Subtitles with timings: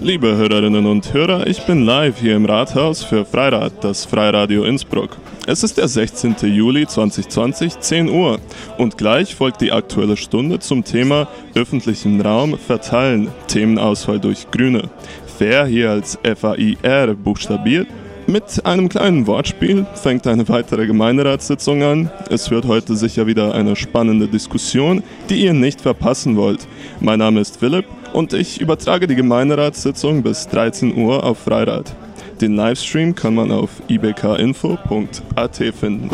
[0.00, 5.16] Liebe Hörerinnen und Hörer, ich bin live hier im Rathaus für Freirad, das Freiradio Innsbruck.
[5.46, 6.36] Es ist der 16.
[6.42, 8.38] Juli 2020, 10 Uhr
[8.76, 14.90] und gleich folgt die aktuelle Stunde zum Thema öffentlichen Raum verteilen, Themenauswahl durch Grüne.
[15.38, 17.86] Fair hier als F-A-I-R buchstabiert
[18.28, 22.10] mit einem kleinen Wortspiel fängt eine weitere Gemeinderatssitzung an.
[22.28, 26.66] Es wird heute sicher wieder eine spannende Diskussion, die ihr nicht verpassen wollt.
[26.98, 27.84] Mein Name ist Philipp
[28.16, 31.94] und ich übertrage die Gemeinderatssitzung bis 13 Uhr auf Freirad.
[32.40, 36.08] Den Livestream kann man auf ibkinfo.at finden.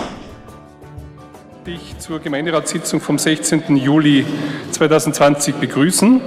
[1.65, 3.77] Ich zur Gemeinderatssitzung vom 16.
[3.77, 4.27] Juli
[4.73, 6.20] 2020 begrüßen.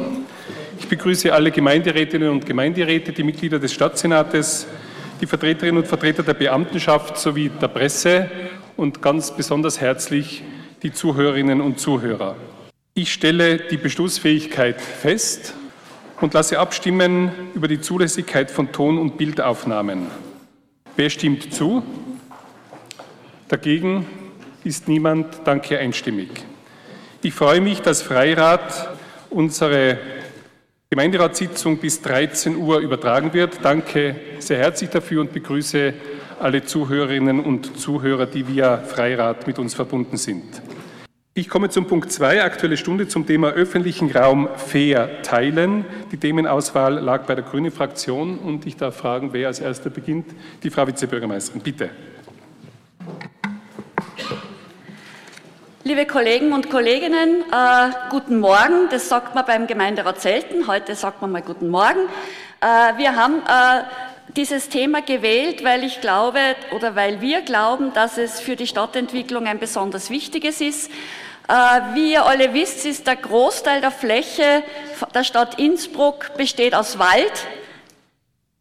[0.80, 4.68] Ich begrüße alle Gemeinderätinnen und Gemeinderäte, die Mitglieder des Stadtsenates,
[5.20, 8.32] die Vertreterinnen und Vertreter der Beamtenschaft sowie der Presse
[8.78, 10.42] und ganz besonders herzlich
[10.84, 12.38] die Zuhörerinnen und Zuhörer.
[12.94, 15.54] Ich stelle die Beschlussfähigkeit fest
[16.26, 20.08] und lasse abstimmen über die Zulässigkeit von Ton- und Bildaufnahmen.
[20.96, 21.84] Wer stimmt zu?
[23.48, 24.08] Dagegen
[24.64, 25.42] ist niemand.
[25.44, 26.30] Danke einstimmig.
[27.22, 28.90] Ich freue mich, dass Freirat
[29.30, 30.00] unsere
[30.90, 33.60] Gemeinderatssitzung bis 13 Uhr übertragen wird.
[33.62, 35.94] Danke sehr herzlich dafür und begrüße
[36.40, 40.60] alle Zuhörerinnen und Zuhörer, die via Freirat mit uns verbunden sind.
[41.38, 45.84] Ich komme zum Punkt 2, Aktuelle Stunde zum Thema öffentlichen Raum fair teilen.
[46.14, 50.28] Die Themenauswahl lag bei der Grünen Fraktion und ich darf fragen, wer als erster beginnt.
[50.64, 51.90] Die Frau Vizebürgermeisterin, bitte.
[55.84, 58.88] Liebe Kollegen und Kolleginnen, äh, guten Morgen.
[58.90, 60.68] Das sagt man beim Gemeinderat selten.
[60.68, 62.00] Heute sagt man mal guten Morgen.
[62.62, 63.84] Äh, wir haben äh,
[64.38, 66.40] dieses Thema gewählt, weil ich glaube
[66.74, 70.90] oder weil wir glauben, dass es für die Stadtentwicklung ein besonders wichtiges ist.
[71.48, 71.54] Äh,
[71.94, 74.64] wie ihr alle wisst, ist der Großteil der Fläche
[75.14, 77.48] der Stadt Innsbruck besteht aus Wald.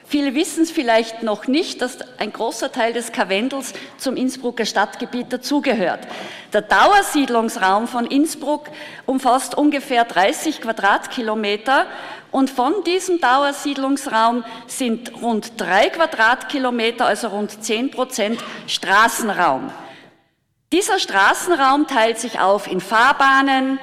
[0.07, 5.33] Viele wissen es vielleicht noch nicht, dass ein großer Teil des Karwendels zum Innsbrucker Stadtgebiet
[5.33, 6.01] dazugehört.
[6.53, 8.67] Der Dauersiedlungsraum von Innsbruck
[9.07, 11.87] umfasst ungefähr 30 Quadratkilometer
[12.31, 19.71] und von diesem Dauersiedlungsraum sind rund drei Quadratkilometer, also rund zehn Prozent Straßenraum.
[20.75, 23.79] Dieser Straßenraum teilt sich auf in Fahrbahnen,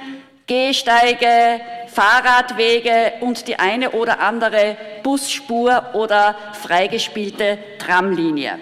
[0.46, 8.60] Gehsteige, Fahrradwege und die eine oder andere Busspur oder freigespielte Tramlinie.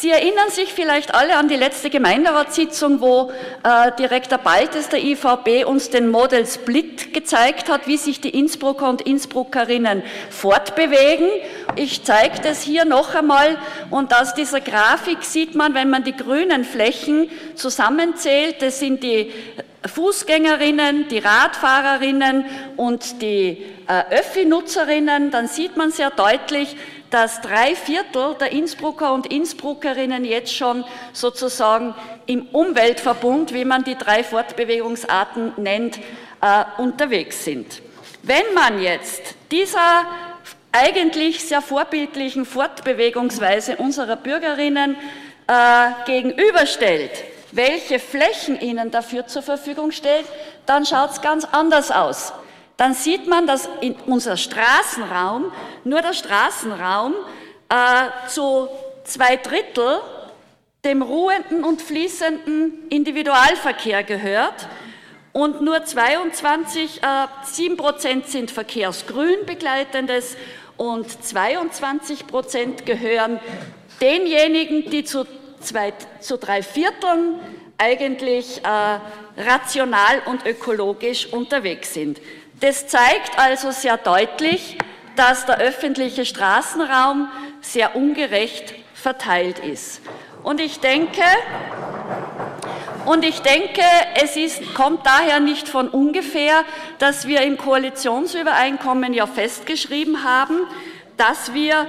[0.00, 3.32] Sie erinnern sich vielleicht alle an die letzte Gemeinderatssitzung, wo
[3.64, 8.88] äh, Direktor Baltes der IVB uns den Model Split gezeigt hat, wie sich die Innsbrucker
[8.88, 11.26] und Innsbruckerinnen fortbewegen.
[11.74, 13.58] Ich zeige das hier noch einmal
[13.90, 19.32] und aus dieser Grafik sieht man, wenn man die grünen Flächen zusammenzählt, das sind die
[19.84, 22.44] Fußgängerinnen, die Radfahrerinnen
[22.76, 26.76] und die äh, Öffi-Nutzerinnen, dann sieht man sehr deutlich,
[27.10, 31.94] dass drei Viertel der Innsbrucker und Innsbruckerinnen jetzt schon sozusagen
[32.26, 35.98] im Umweltverbund, wie man die drei Fortbewegungsarten nennt,
[36.40, 37.82] äh, unterwegs sind.
[38.22, 40.04] Wenn man jetzt dieser
[40.70, 44.96] eigentlich sehr vorbildlichen Fortbewegungsweise unserer Bürgerinnen
[45.46, 47.10] äh, gegenüberstellt,
[47.52, 50.26] welche Flächen ihnen dafür zur Verfügung stellt,
[50.66, 52.34] dann schaut es ganz anders aus
[52.78, 55.52] dann sieht man, dass in unser Straßenraum,
[55.84, 57.12] nur der Straßenraum,
[57.68, 58.68] äh, zu
[59.04, 60.00] zwei Drittel
[60.84, 64.68] dem ruhenden und fließenden Individualverkehr gehört
[65.32, 70.36] und nur 22, äh, 7 Prozent sind verkehrsgrün begleitendes
[70.76, 73.40] und 22 Prozent gehören
[74.00, 75.26] denjenigen, die zu,
[75.60, 77.40] zwei, zu drei Vierteln
[77.76, 79.00] eigentlich äh,
[79.40, 82.20] rational und ökologisch unterwegs sind.
[82.60, 84.78] Das zeigt also sehr deutlich,
[85.14, 87.28] dass der öffentliche Straßenraum
[87.60, 90.00] sehr ungerecht verteilt ist.
[90.42, 91.22] Und ich denke,
[93.04, 93.82] und ich denke,
[94.20, 96.64] es ist, kommt daher nicht von ungefähr,
[96.98, 100.58] dass wir im Koalitionsübereinkommen ja festgeschrieben haben,
[101.16, 101.86] dass wir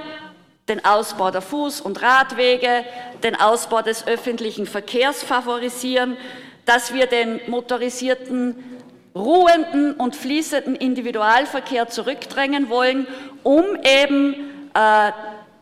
[0.68, 2.84] den Ausbau der Fuß- und Radwege,
[3.24, 6.16] den Ausbau des öffentlichen Verkehrs favorisieren,
[6.64, 8.79] dass wir den motorisierten
[9.14, 13.06] ruhenden und fließenden Individualverkehr zurückdrängen wollen,
[13.42, 14.34] um eben
[14.74, 15.12] äh,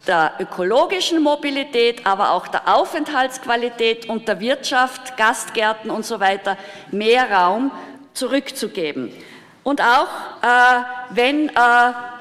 [0.06, 6.56] der ökologischen Mobilität, aber auch der Aufenthaltsqualität und der Wirtschaft, Gastgärten und so weiter
[6.90, 7.70] mehr Raum
[8.14, 9.12] zurückzugeben.
[9.62, 10.08] Und auch
[10.42, 11.52] äh, wenn äh,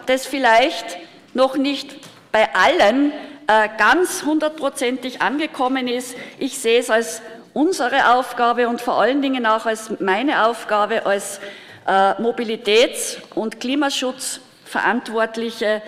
[0.06, 0.98] das vielleicht
[1.34, 1.96] noch nicht
[2.32, 3.12] bei allen
[3.48, 7.22] äh, ganz hundertprozentig angekommen ist, ich sehe es als
[7.58, 11.40] unsere Aufgabe und vor allen Dingen auch als meine Aufgabe als
[11.88, 15.82] äh, Mobilitäts- und Klimaschutzvorsitzende Verantwortliche,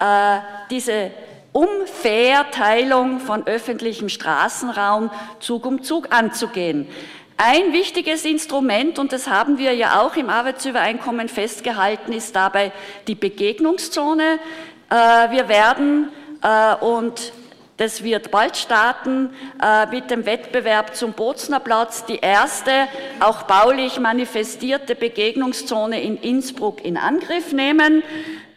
[0.00, 0.38] äh,
[0.70, 1.10] diese
[1.52, 6.88] Umverteilung von öffentlichem Straßenraum Zug um Zug anzugehen.
[7.36, 12.72] Ein wichtiges Instrument, und das haben wir ja auch im Arbeitsübereinkommen festgehalten, ist dabei
[13.06, 14.40] die Begegnungszone.
[14.90, 14.94] Äh,
[15.30, 16.08] wir werden,
[16.42, 17.32] äh, und
[17.76, 22.70] das wird bald starten äh, mit dem Wettbewerb zum Bozner Platz, die erste
[23.18, 28.04] auch baulich manifestierte Begegnungszone in Innsbruck in Angriff nehmen.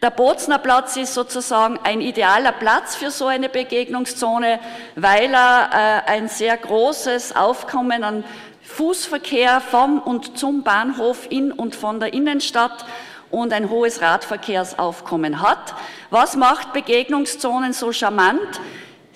[0.02, 4.60] Der Bozner Platz ist sozusagen ein idealer Platz für so eine Begegnungszone,
[4.94, 8.22] weil er äh, ein sehr großes Aufkommen an
[8.62, 12.84] Fußverkehr vom und zum Bahnhof in und von der Innenstadt
[13.32, 15.74] und ein hohes Radverkehrsaufkommen hat.
[16.10, 18.60] Was macht Begegnungszonen so charmant?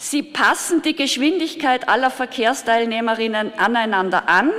[0.04, 4.50] Sie passen die Geschwindigkeit aller Verkehrsteilnehmerinnen aneinander an.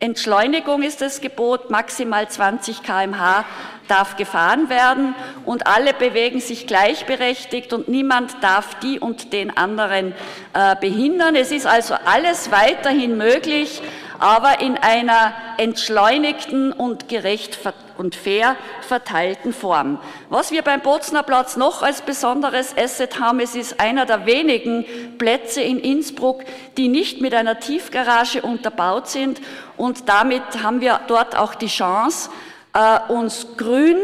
[0.00, 3.44] Entschleunigung ist das Gebot, maximal 20 kmh
[3.86, 5.14] darf gefahren werden
[5.44, 10.14] und alle bewegen sich gleichberechtigt und niemand darf die und den anderen
[10.54, 11.36] äh, behindern.
[11.36, 13.82] Es ist also alles weiterhin möglich,
[14.18, 17.58] aber in einer entschleunigten und gerecht
[17.96, 19.98] und fair verteilten Form.
[20.28, 24.84] Was wir beim Bozner Platz noch als besonderes Asset haben, es ist einer der wenigen
[25.18, 26.42] Plätze in Innsbruck,
[26.76, 29.40] die nicht mit einer Tiefgarage unterbaut sind
[29.76, 32.30] und damit haben wir dort auch die Chance,
[32.74, 33.96] äh, uns grün,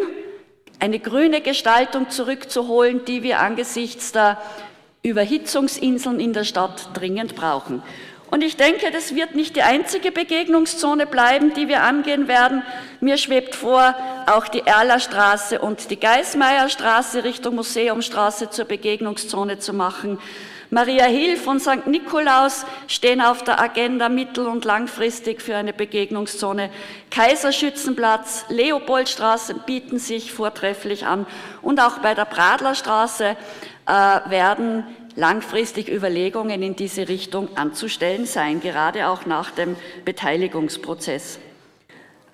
[0.81, 4.39] eine grüne Gestaltung zurückzuholen, die wir angesichts der
[5.03, 7.83] Überhitzungsinseln in der Stadt dringend brauchen.
[8.35, 12.65] Und ich denke, das wird nicht die einzige Begegnungszone bleiben, die wir angehen werden.
[13.01, 13.95] Mir schwebt vor,
[14.27, 20.19] auch die Erlerstraße und die Geismeierstraße Richtung Museumstraße zur Begegnungszone zu machen.
[20.71, 21.87] Maria Hilf und St.
[21.87, 26.71] Nikolaus stehen auf der Agenda mittel- und langfristig für eine Begegnungszone.
[27.13, 31.29] Kaiserschützenplatz, Leopoldstraße bieten sich vortrefflich an
[31.63, 33.37] und auch bei der Bradlerstraße
[33.87, 33.93] äh,
[34.29, 34.85] werden
[35.17, 41.39] langfristig Überlegungen in diese Richtung anzustellen sein, gerade auch nach dem Beteiligungsprozess.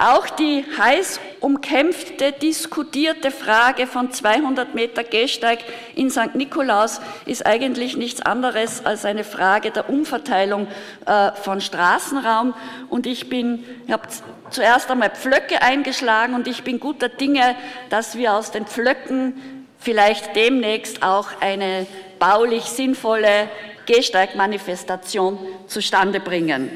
[0.02, 5.58] Auch die heiß umkämpfte, diskutierte Frage von 200 Meter Gehsteig
[5.94, 6.34] in St.
[6.34, 10.68] Nikolaus ist eigentlich nichts anderes als eine Frage der Umverteilung
[11.04, 12.54] äh, von Straßenraum.
[12.88, 14.08] Und ich bin, ich habe
[14.48, 17.54] zuerst einmal Pflöcke eingeschlagen und ich bin guter Dinge,
[17.90, 21.86] dass wir aus den Pflöcken vielleicht demnächst auch eine
[22.18, 23.48] baulich sinnvolle
[23.86, 26.70] Gehsteigmanifestation zustande bringen.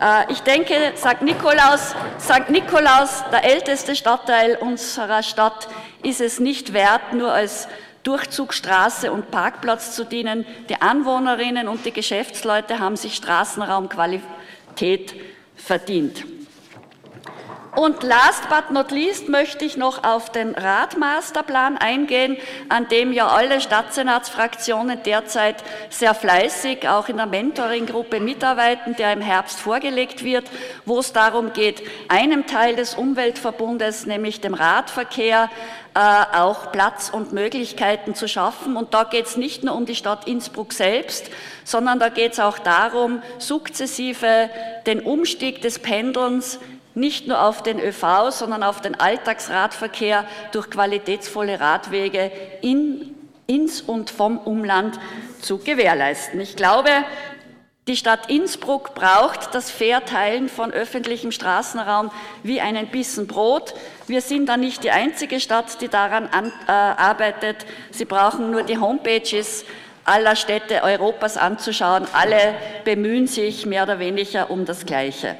[0.00, 1.22] Äh, ich denke, St.
[1.22, 2.50] Nikolaus, St.
[2.50, 5.68] Nikolaus, der älteste Stadtteil unserer Stadt,
[6.02, 7.68] ist es nicht wert, nur als
[8.02, 10.46] Durchzugsstraße und Parkplatz zu dienen.
[10.68, 15.14] Die Anwohnerinnen und die Geschäftsleute haben sich Straßenraumqualität
[15.56, 16.24] verdient.
[17.76, 22.38] Und last but not least möchte ich noch auf den Radmasterplan eingehen,
[22.70, 25.56] an dem ja alle Stadtsenatsfraktionen derzeit
[25.90, 30.50] sehr fleißig auch in der Mentoring-Gruppe mitarbeiten, der im Herbst vorgelegt wird,
[30.86, 35.50] wo es darum geht, einem Teil des Umweltverbundes, nämlich dem Radverkehr,
[35.94, 35.98] äh,
[36.34, 38.76] auch Platz und Möglichkeiten zu schaffen.
[38.76, 41.30] Und da geht es nicht nur um die Stadt Innsbruck selbst,
[41.64, 44.48] sondern da geht es auch darum, sukzessive
[44.86, 46.58] den Umstieg des Pendelns
[46.96, 52.32] nicht nur auf den ÖV, sondern auf den Alltagsradverkehr durch qualitätsvolle Radwege
[52.62, 53.14] in,
[53.46, 54.98] ins und vom Umland
[55.40, 56.40] zu gewährleisten.
[56.40, 56.90] Ich glaube,
[57.86, 62.10] die Stadt Innsbruck braucht das Verteilen von öffentlichem Straßenraum
[62.42, 63.74] wie einen Bissen Brot.
[64.06, 67.66] Wir sind da nicht die einzige Stadt, die daran an, äh, arbeitet.
[67.90, 69.66] Sie brauchen nur die Homepages
[70.06, 72.06] aller Städte Europas anzuschauen.
[72.12, 72.54] Alle
[72.84, 75.36] bemühen sich mehr oder weniger um das Gleiche.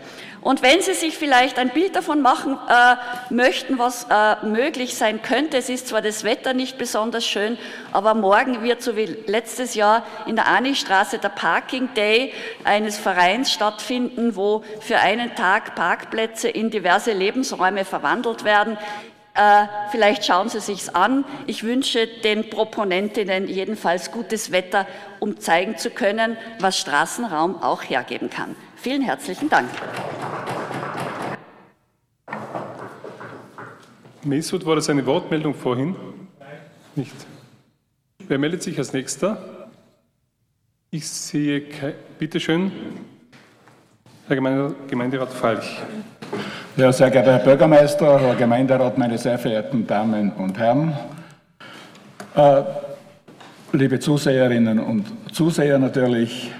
[0.46, 5.20] Und wenn Sie sich vielleicht ein Bild davon machen äh, möchten, was äh, möglich sein
[5.20, 7.58] könnte, es ist zwar das Wetter nicht besonders schön,
[7.90, 13.50] aber morgen wird, so wie letztes Jahr in der Anistraße, der Parking Day eines Vereins
[13.50, 18.78] stattfinden, wo für einen Tag Parkplätze in diverse Lebensräume verwandelt werden.
[19.34, 21.24] Äh, vielleicht schauen Sie sich's an.
[21.48, 24.86] Ich wünsche den Proponentinnen jedenfalls gutes Wetter,
[25.18, 28.54] um zeigen zu können, was Straßenraum auch hergeben kann.
[28.86, 29.68] Vielen herzlichen Dank.
[34.22, 35.96] Mesut, war das eine Wortmeldung vorhin?
[36.94, 37.16] Nicht.
[38.28, 39.68] Wer meldet sich als nächster?
[40.92, 41.64] Ich sehe,
[42.20, 42.70] bitte schön,
[44.28, 45.82] Herr Gemeinderat Falch.
[46.76, 50.96] Ja, sehr geehrter Herr Bürgermeister, Herr Gemeinderat, meine sehr verehrten Damen und Herren,
[52.36, 52.62] äh,
[53.72, 56.52] liebe Zuseherinnen und Zuseher natürlich,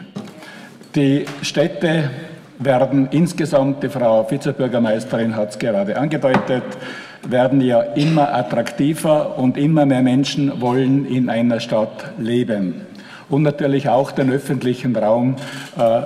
[0.96, 2.10] die Städte
[2.58, 6.64] werden insgesamt, die Frau Vizebürgermeisterin hat es gerade angedeutet,
[7.28, 12.86] werden ja immer attraktiver und immer mehr Menschen wollen in einer Stadt leben
[13.28, 15.36] und natürlich auch den öffentlichen Raum
[15.76, 16.00] äh,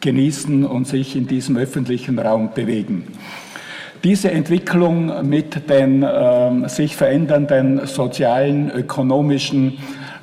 [0.00, 3.04] genießen und sich in diesem öffentlichen Raum bewegen.
[4.04, 9.78] Diese Entwicklung mit den äh, sich verändernden sozialen, ökonomischen,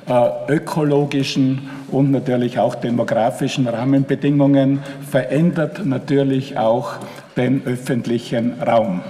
[0.08, 6.94] äh, ökologischen und natürlich auch demografischen Rahmenbedingungen verändert natürlich auch
[7.36, 9.00] den öffentlichen Raum.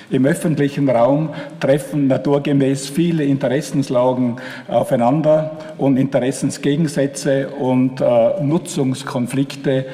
[0.09, 1.29] Im öffentlichen Raum
[1.61, 9.85] treffen naturgemäß viele Interessenslagen aufeinander und Interessensgegensätze und äh, Nutzungskonflikte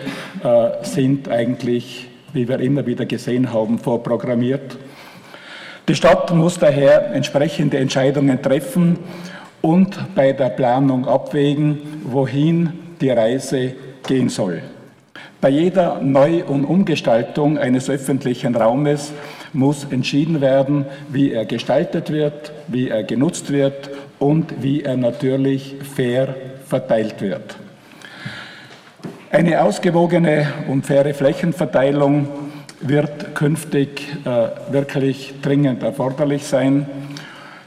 [0.43, 2.07] äh, sind eigentlich,
[2.38, 4.77] wie wir immer wieder gesehen haben, vorprogrammiert.
[5.88, 9.00] Die Stadt muss daher entsprechende Entscheidungen treffen
[9.62, 13.74] und bei der Planung abwägen, wohin die Reise
[14.06, 14.62] gehen soll.
[15.41, 19.13] Bei jeder Neu- und Umgestaltung eines öffentlichen Raumes
[19.53, 23.89] muss entschieden werden, wie er gestaltet wird, wie er genutzt wird
[24.20, 26.36] und wie er natürlich fair
[26.67, 27.56] verteilt wird.
[29.29, 32.29] Eine ausgewogene und faire Flächenverteilung
[32.79, 36.88] wird künftig äh, wirklich dringend erforderlich sein,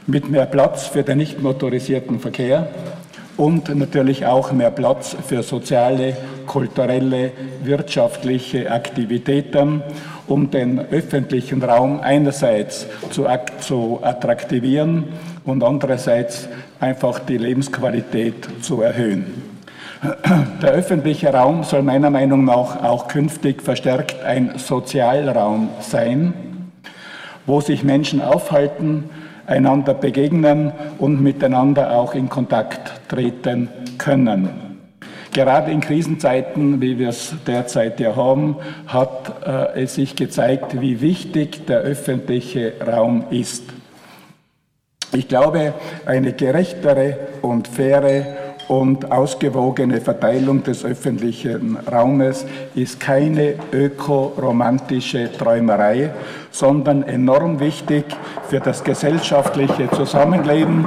[0.07, 2.67] mit mehr Platz für den nicht motorisierten Verkehr
[3.37, 7.31] und natürlich auch mehr Platz für soziale, kulturelle,
[7.63, 9.83] wirtschaftliche Aktivitäten
[10.27, 13.27] um den öffentlichen Raum einerseits zu,
[13.59, 15.09] zu attraktivieren
[15.43, 16.47] und andererseits
[16.79, 19.50] einfach die Lebensqualität zu erhöhen.
[20.03, 26.33] Der öffentliche Raum soll meiner Meinung nach auch künftig verstärkt ein Sozialraum sein,
[27.45, 29.09] wo sich Menschen aufhalten,
[29.45, 34.49] einander begegnen und miteinander auch in Kontakt treten können.
[35.33, 40.99] Gerade in Krisenzeiten, wie wir es derzeit ja haben, hat äh, es sich gezeigt, wie
[40.99, 43.63] wichtig der öffentliche Raum ist.
[45.13, 45.73] Ich glaube,
[46.05, 48.40] eine gerechtere und faire
[48.71, 56.11] und ausgewogene Verteilung des öffentlichen Raumes ist keine ökoromantische Träumerei,
[56.51, 58.05] sondern enorm wichtig
[58.47, 60.85] für das gesellschaftliche Zusammenleben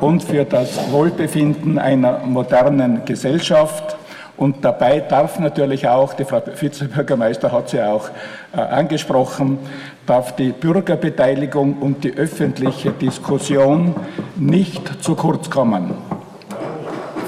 [0.00, 3.98] und für das Wohlbefinden einer modernen Gesellschaft.
[4.38, 8.08] Und dabei darf natürlich auch, die Frau Vizebürgermeister hat sie auch
[8.56, 9.58] äh, angesprochen,
[10.06, 13.94] darf die Bürgerbeteiligung und die öffentliche Diskussion
[14.38, 16.09] nicht zu kurz kommen.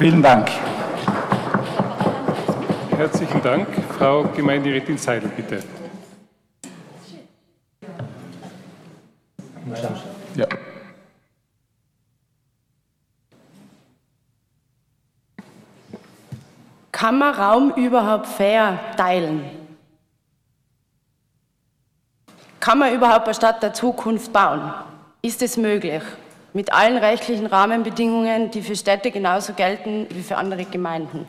[0.03, 0.51] Vielen Dank.
[2.97, 3.69] Herzlichen Dank.
[3.97, 5.63] Frau Gemeinderätin Seidel, bitte.
[10.35, 10.47] Ja.
[16.91, 19.45] Kann man Raum überhaupt fair teilen?
[22.59, 24.75] Kann man überhaupt eine Stadt der Zukunft bauen?
[25.23, 26.03] Ist es möglich?
[26.55, 31.27] Mit allen rechtlichen Rahmenbedingungen, die für Städte genauso gelten wie für andere Gemeinden.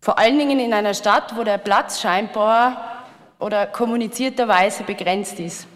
[0.00, 3.04] Vor allen Dingen in einer Stadt, wo der Platz scheinbar
[3.38, 5.66] oder kommunizierterweise begrenzt ist.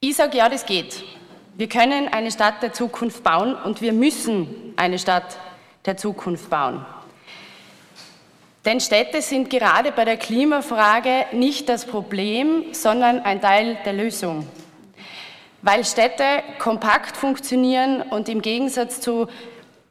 [0.00, 1.02] Ich sage ja, das geht.
[1.54, 5.38] Wir können eine Stadt der Zukunft bauen und wir müssen eine Stadt
[5.86, 6.84] der Zukunft bauen.
[8.66, 14.46] Denn Städte sind gerade bei der Klimafrage nicht das Problem, sondern ein Teil der Lösung.
[15.62, 16.24] Weil Städte
[16.58, 19.26] kompakt funktionieren und im Gegensatz zu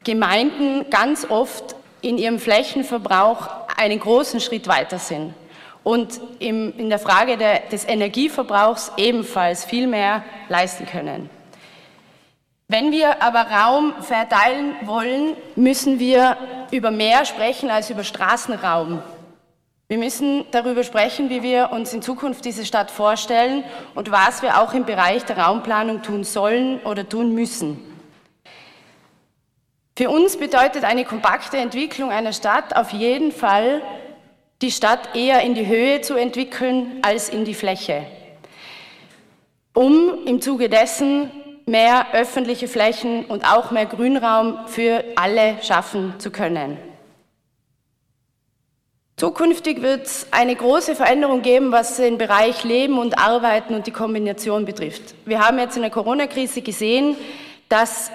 [0.04, 5.34] Gemeinden ganz oft in ihrem Flächenverbrauch einen großen Schritt weiter sind
[5.82, 7.36] und in der Frage
[7.70, 11.30] des Energieverbrauchs ebenfalls viel mehr leisten können.
[12.68, 16.36] Wenn wir aber Raum verteilen wollen, müssen wir
[16.72, 19.00] über mehr sprechen als über Straßenraum.
[19.88, 23.62] Wir müssen darüber sprechen, wie wir uns in Zukunft diese Stadt vorstellen
[23.94, 27.78] und was wir auch im Bereich der Raumplanung tun sollen oder tun müssen.
[29.96, 33.80] Für uns bedeutet eine kompakte Entwicklung einer Stadt auf jeden Fall,
[34.60, 38.06] die Stadt eher in die Höhe zu entwickeln als in die Fläche,
[39.72, 41.30] um im Zuge dessen
[41.64, 46.76] mehr öffentliche Flächen und auch mehr Grünraum für alle schaffen zu können.
[49.18, 53.90] Zukünftig wird es eine große Veränderung geben, was den Bereich Leben und Arbeiten und die
[53.90, 55.14] Kombination betrifft.
[55.24, 57.16] Wir haben jetzt in der Corona-Krise gesehen,
[57.70, 58.10] dass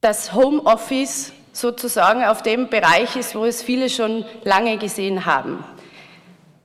[0.00, 5.62] das Homeoffice sozusagen auf dem Bereich ist, wo es viele schon lange gesehen haben.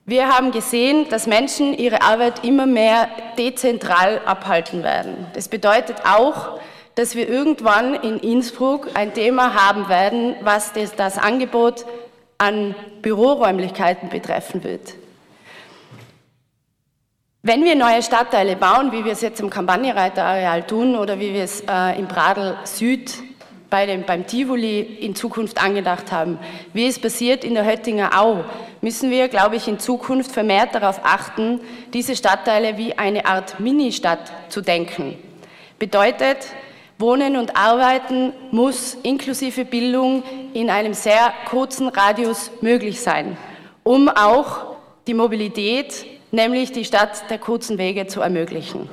[0.06, 5.28] Wir haben gesehen, dass Menschen ihre Arbeit immer mehr dezentral abhalten werden.
[5.34, 6.58] Das bedeutet auch,
[6.96, 11.84] dass wir irgendwann in Innsbruck ein Thema haben werden, was das, das Angebot
[12.38, 14.94] an Büroräumlichkeiten betreffen wird.
[17.42, 21.44] Wenn wir neue Stadtteile bauen, wie wir es jetzt im Kampagnenreiterareal tun oder wie wir
[21.44, 23.14] es äh, im Bradl Süd
[23.70, 26.38] bei dem, beim Tivoli in Zukunft angedacht haben,
[26.72, 28.44] wie es passiert in der Höttinger Au,
[28.80, 31.60] müssen wir, glaube ich, in Zukunft vermehrt darauf achten,
[31.92, 35.16] diese Stadtteile wie eine Art Ministadt zu denken.
[35.78, 36.48] Bedeutet,
[36.98, 40.22] Wohnen und Arbeiten muss inklusive Bildung
[40.54, 43.36] in einem sehr kurzen Radius möglich sein,
[43.84, 44.76] um auch
[45.06, 48.88] die Mobilität nämlich die Stadt der kurzen Wege zu ermöglichen.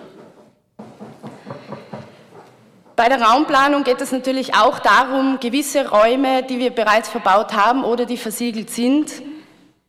[2.96, 7.84] Bei der Raumplanung geht es natürlich auch darum, gewisse Räume, die wir bereits verbaut haben
[7.84, 9.12] oder die versiegelt sind,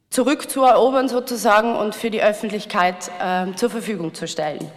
[0.08, 4.70] zurückzuerobern sozusagen und für die Öffentlichkeit äh, zur Verfügung zu stellen.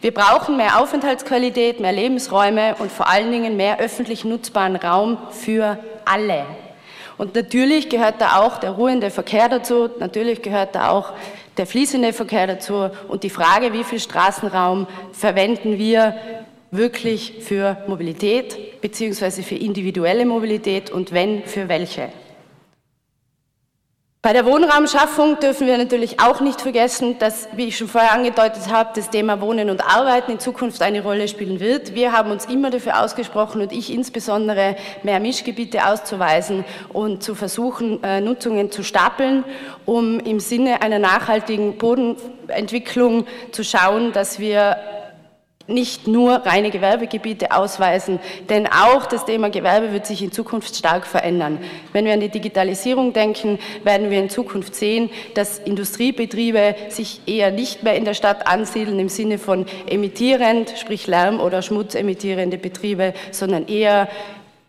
[0.00, 5.78] Wir brauchen mehr Aufenthaltsqualität, mehr Lebensräume und vor allen Dingen mehr öffentlich nutzbaren Raum für
[6.04, 6.44] alle.
[7.18, 11.12] Und natürlich gehört da auch der ruhende Verkehr dazu, natürlich gehört da auch
[11.56, 16.14] der fließende Verkehr dazu und die Frage, wie viel Straßenraum verwenden wir
[16.70, 22.10] wirklich für Mobilität beziehungsweise für individuelle Mobilität und wenn, für welche.
[24.22, 28.68] Bei der Wohnraumschaffung dürfen wir natürlich auch nicht vergessen, dass, wie ich schon vorher angedeutet
[28.72, 31.94] habe, das Thema Wohnen und Arbeiten in Zukunft eine Rolle spielen wird.
[31.94, 38.02] Wir haben uns immer dafür ausgesprochen und ich insbesondere mehr Mischgebiete auszuweisen und zu versuchen,
[38.02, 39.44] äh, Nutzungen zu stapeln,
[39.84, 44.76] um im Sinne einer nachhaltigen Bodenentwicklung zu schauen, dass wir
[45.68, 51.06] nicht nur reine Gewerbegebiete ausweisen, denn auch das Thema Gewerbe wird sich in Zukunft stark
[51.06, 51.58] verändern.
[51.92, 57.50] Wenn wir an die Digitalisierung denken, werden wir in Zukunft sehen, dass Industriebetriebe sich eher
[57.50, 63.14] nicht mehr in der Stadt ansiedeln im Sinne von emittierend, sprich Lärm- oder schmutzemittierende Betriebe,
[63.32, 64.08] sondern eher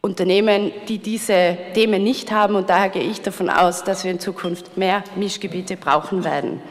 [0.01, 2.56] Unternehmen, die diese Themen nicht haben.
[2.56, 6.62] Und daher gehe ich davon aus, dass wir in Zukunft mehr Mischgebiete brauchen werden.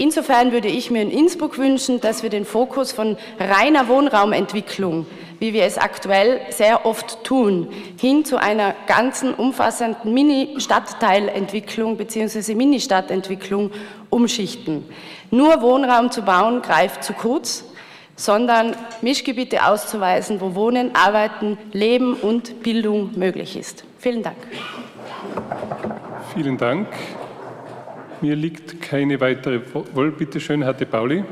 [0.00, 5.04] Insofern würde ich mir in Innsbruck wünschen, dass wir den Fokus von reiner Wohnraumentwicklung,
[5.40, 7.68] wie wir es aktuell sehr oft tun,
[8.00, 12.54] hin zu einer ganzen umfassenden Mini-Stadtteilentwicklung bzw.
[12.54, 13.72] Mini-Stadtentwicklung
[14.08, 14.86] umschichten.
[15.30, 17.66] Nur Wohnraum zu bauen greift zu kurz,
[18.16, 23.84] sondern Mischgebiete auszuweisen, wo Wohnen, Arbeiten, Leben und Bildung möglich ist.
[23.98, 24.38] Vielen Dank.
[26.32, 26.88] Vielen Dank.
[28.22, 29.62] Mir liegt keine weitere.
[29.94, 31.24] Wohl, bitte schön, Herr De Pauli.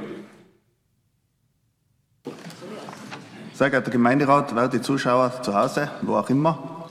[3.52, 6.88] Sehr geehrter Gemeinderat, werte Zuschauer zu Hause, wo auch immer.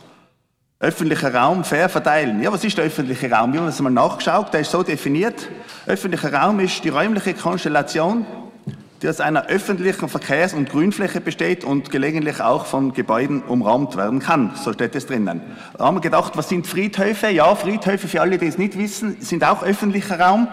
[0.80, 2.44] Öffentlicher Raum fair verteilen.
[2.44, 3.54] Ja, was ist der öffentliche Raum?
[3.54, 5.50] Wir haben das mal nachgeschaut, der ist so definiert.
[5.88, 8.28] Öffentlicher Raum ist die räumliche Konstellation
[9.02, 14.20] die aus einer öffentlichen Verkehrs- und Grünfläche besteht und gelegentlich auch von Gebäuden umrahmt werden
[14.20, 14.52] kann.
[14.56, 15.42] So steht es drinnen.
[15.78, 17.30] Da haben wir gedacht, was sind Friedhöfe?
[17.30, 20.48] Ja, Friedhöfe, für alle, die es nicht wissen, sind auch öffentlicher Raum.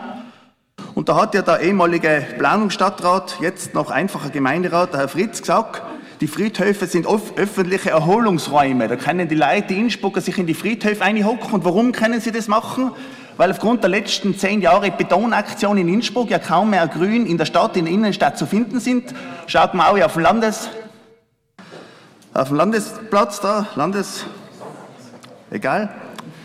[0.94, 5.82] Und da hat ja der ehemalige Planungsstadtrat, jetzt noch einfacher Gemeinderat, der Herr Fritz, gesagt,
[6.20, 8.88] die Friedhöfe sind öffentliche Erholungsräume.
[8.88, 11.52] Da können die Leute, die Innsbrucker, sich in die Friedhöfe einhocken.
[11.52, 12.92] Und warum können sie das machen?
[13.36, 17.46] Weil aufgrund der letzten zehn Jahre Betonaktion in Innsbruck ja kaum mehr Grün in der
[17.46, 19.14] Stadt, in der Innenstadt zu finden sind.
[19.46, 20.68] Schaut mal auch auf dem Landes,
[22.32, 24.24] auf dem Landesplatz da, Landes,
[25.50, 25.88] egal.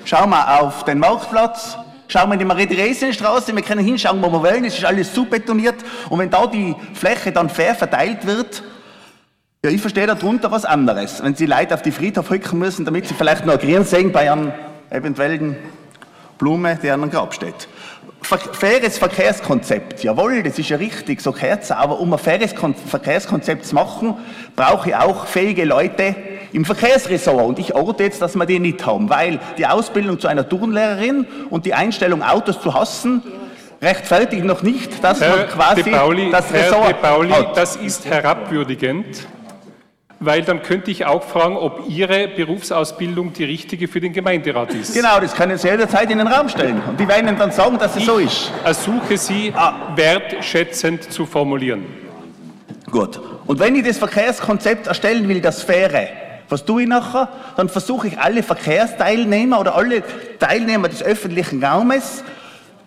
[0.05, 4.41] Schauen wir auf den Marktplatz, schauen wir in die Marie-Theresienstraße, wir können hinschauen, wo wir
[4.41, 5.75] wollen, es ist alles zubetoniert.
[6.09, 8.63] Und wenn da die Fläche dann fair verteilt wird,
[9.63, 11.21] ja, ich verstehe darunter was anderes.
[11.21, 14.31] Wenn Sie Leute auf die Friedhof rücken müssen, damit sie vielleicht noch Grün sehen bei
[14.31, 14.53] einem
[14.89, 15.57] eventuellen
[16.39, 17.67] Blume, die an einem Grab steht.
[18.21, 22.53] Faires Verkehrskonzept, jawohl, das ist ja richtig, so gehört aber um ein faires
[22.87, 24.17] Verkehrskonzept zu machen,
[24.55, 26.15] brauche ich auch fähige Leute
[26.51, 27.45] im Verkehrsressort.
[27.45, 31.27] Und ich orte jetzt, dass wir die nicht haben, weil die Ausbildung zu einer Turnlehrerin
[31.49, 33.23] und die Einstellung, Autos zu hassen,
[33.81, 37.55] rechtfertigt noch nicht, dass Herr man quasi Pauli, das Ressort Herr Pauli, hat.
[37.55, 39.27] Das ist herabwürdigend
[40.19, 44.93] weil dann könnte ich auch fragen, ob Ihre Berufsausbildung die richtige für den Gemeinderat ist.
[44.93, 46.81] Genau, das können Sie jederzeit in den Raum stellen.
[46.87, 48.51] Und die werden Ihnen dann sagen, dass es ich so ist.
[48.63, 49.93] ersuche Sie, Ah.
[49.95, 51.85] wertschätzend zu formulieren.
[52.91, 53.19] Gut.
[53.47, 56.07] Und wenn ich das Verkehrskonzept erstellen will, das Faire,
[56.49, 57.29] was tue ich nachher?
[57.57, 60.03] Dann versuche ich alle Verkehrsteilnehmer oder alle
[60.39, 62.23] Teilnehmer des öffentlichen Raumes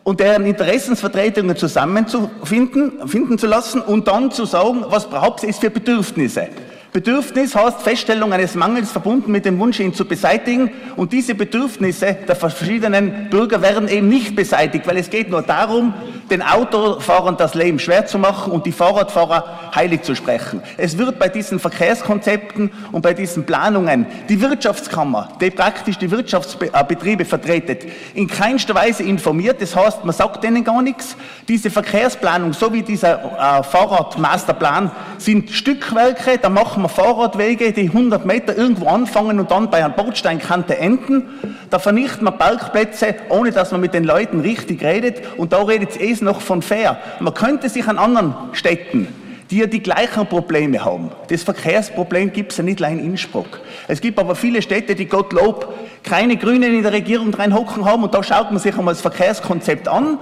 [0.04, 5.70] und deren Interessensvertretungen zusammenzufinden, finden zu lassen und dann zu sagen, was braucht es für
[5.70, 6.48] Bedürfnisse.
[6.92, 10.70] Bedürfnis heißt Feststellung eines Mangels verbunden mit dem Wunsch, ihn zu beseitigen.
[10.94, 15.94] Und diese Bedürfnisse der verschiedenen Bürger werden eben nicht beseitigt, weil es geht nur darum,
[16.30, 20.62] den Autofahrern das Leben schwer zu machen und die Fahrradfahrer heilig zu sprechen.
[20.76, 27.24] Es wird bei diesen Verkehrskonzepten und bei diesen Planungen die Wirtschaftskammer, die praktisch die Wirtschaftsbetriebe
[27.24, 29.62] vertretet, in keinster Weise informiert.
[29.62, 31.16] Das heißt, man sagt denen gar nichts.
[31.48, 36.38] Diese Verkehrsplanung, so wie dieser äh, Fahrradmasterplan, sind Stückwerke.
[36.38, 41.24] Da machen wir Fahrradwege, die 100 Meter irgendwo anfangen und dann bei einer Bordsteinkante enden.
[41.70, 45.22] Da vernichten wir Parkplätze, ohne dass man mit den Leuten richtig redet.
[45.36, 46.98] Und da redet es eh noch von fair.
[47.20, 49.08] Man könnte sich an anderen Städten
[49.50, 51.10] die ja die gleichen Probleme haben.
[51.28, 53.60] Das Verkehrsproblem gibt es ja nicht allein in Innsbruck.
[53.86, 58.14] Es gibt aber viele Städte, die Gottlob keine Grünen in der Regierung reinhocken haben und
[58.14, 60.16] da schaut man sich einmal das Verkehrskonzept an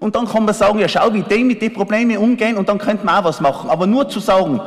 [0.00, 2.76] und dann kann man sagen, ja schau, wie die mit den Problemen umgehen und dann
[2.76, 3.70] könnte man auch was machen.
[3.70, 4.60] Aber nur zu sagen,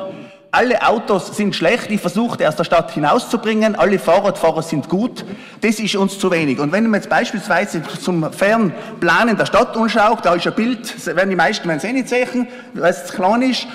[0.51, 5.25] alle Autos sind schlecht, ich versuche aus der Stadt hinauszubringen, alle Fahrradfahrer sind gut,
[5.61, 6.59] das ist uns zu wenig.
[6.59, 11.05] Und wenn man jetzt beispielsweise zum Fernplanen der Stadt anschaut, da ist ein Bild, das
[11.07, 13.67] werden die meisten werden es eh nicht sehen, weil es klein ist,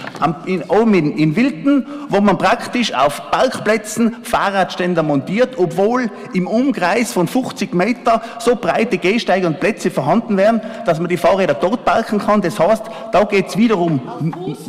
[0.47, 7.13] in, oben in, in Wilden, wo man praktisch auf Parkplätzen Fahrradständer montiert, obwohl im Umkreis
[7.13, 11.85] von 50 Meter so breite Gehsteige und Plätze vorhanden wären, dass man die Fahrräder dort
[11.85, 12.41] parken kann.
[12.41, 14.01] Das heißt, da geht es wiederum,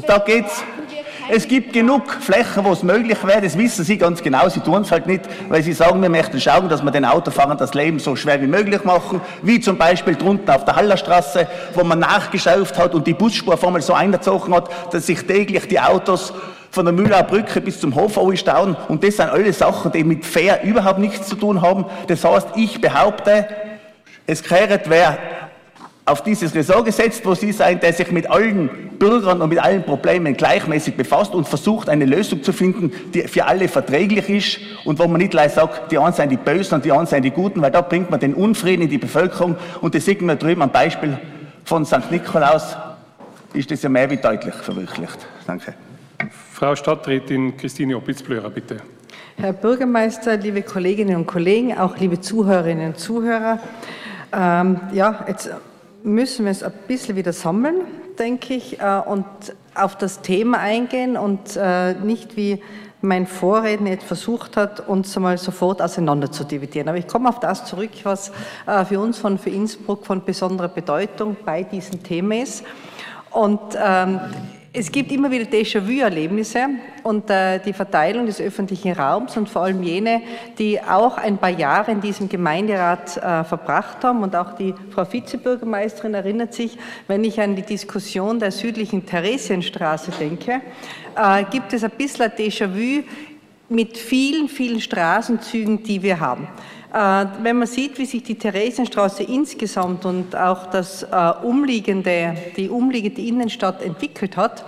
[0.06, 0.46] da geht
[1.30, 4.82] es gibt genug Flächen, wo es möglich wäre, das wissen Sie ganz genau, Sie tun
[4.82, 8.00] es halt nicht, weil Sie sagen, wir möchten schauen, dass wir den Autofahrern das Leben
[8.00, 12.78] so schwer wie möglich machen, wie zum Beispiel drunten auf der Hallerstraße, wo man nachgeschauft
[12.78, 16.34] hat und die Busspur vor so eingezogen hat, dass sich täglich die Autos
[16.72, 20.26] von der Mühlauer Brücke bis zum Hof stauen und das sind alle Sachen, die mit
[20.26, 21.86] fair überhaupt nichts zu tun haben.
[22.08, 23.48] Das heißt, ich behaupte,
[24.26, 25.18] es kehrt wer
[26.06, 29.84] auf dieses Ressort gesetzt, wo Sie sein, der sich mit allen Bürgern und mit allen
[29.84, 35.00] Problemen gleichmäßig befasst und versucht, eine Lösung zu finden, die für alle verträglich ist und
[35.00, 37.32] wo man nicht gleich sagt, die einen sind die Bösen und die anderen sind die
[37.32, 40.62] Guten, weil da bringt man den Unfrieden in die Bevölkerung und das sieht man drüben
[40.62, 41.18] am Beispiel
[41.64, 42.12] von St.
[42.12, 42.76] Nikolaus,
[43.54, 45.18] ist das ja mehr wie deutlich verwirklicht.
[45.48, 45.74] Danke.
[46.52, 48.78] Frau Stadträtin Christine Opitz-Blörer, bitte.
[49.38, 53.60] Herr Bürgermeister, liebe Kolleginnen und Kollegen, auch liebe Zuhörerinnen und Zuhörer,
[54.32, 55.50] ähm, ja, jetzt
[56.04, 57.82] müssen wir es ein bisschen wieder sammeln,
[58.20, 59.26] denke ich, äh, und
[59.76, 62.62] auf das Thema eingehen und äh, nicht wie
[63.02, 66.88] mein Vorredner jetzt versucht hat, uns einmal sofort auseinander zu dividieren.
[66.88, 68.32] Aber ich komme auf das zurück, was
[68.66, 72.64] äh, für uns von für Innsbruck von besonderer Bedeutung bei diesem Thema ist.
[73.32, 74.22] Und ähm,
[74.76, 76.66] es gibt immer wieder Déjà-vu-Erlebnisse
[77.04, 80.24] und äh, die Verteilung des öffentlichen Raums und vor allem jene,
[80.58, 85.06] die auch ein paar Jahre in diesem Gemeinderat äh, verbracht haben und auch die Frau
[85.06, 86.76] Vizebürgermeisterin erinnert sich,
[87.08, 90.62] wenn ich an die Diskussion der südlichen Theresienstraße denke,
[91.16, 93.04] äh, gibt es ein bisschen Déjà-vu
[93.70, 96.48] mit vielen, vielen Straßenzügen, die wir haben.
[96.94, 102.70] Äh, wenn man sieht, wie sich die Theresienstraße insgesamt und auch das äh, umliegende, die
[102.70, 104.64] umliegende Innenstadt entwickelt hat,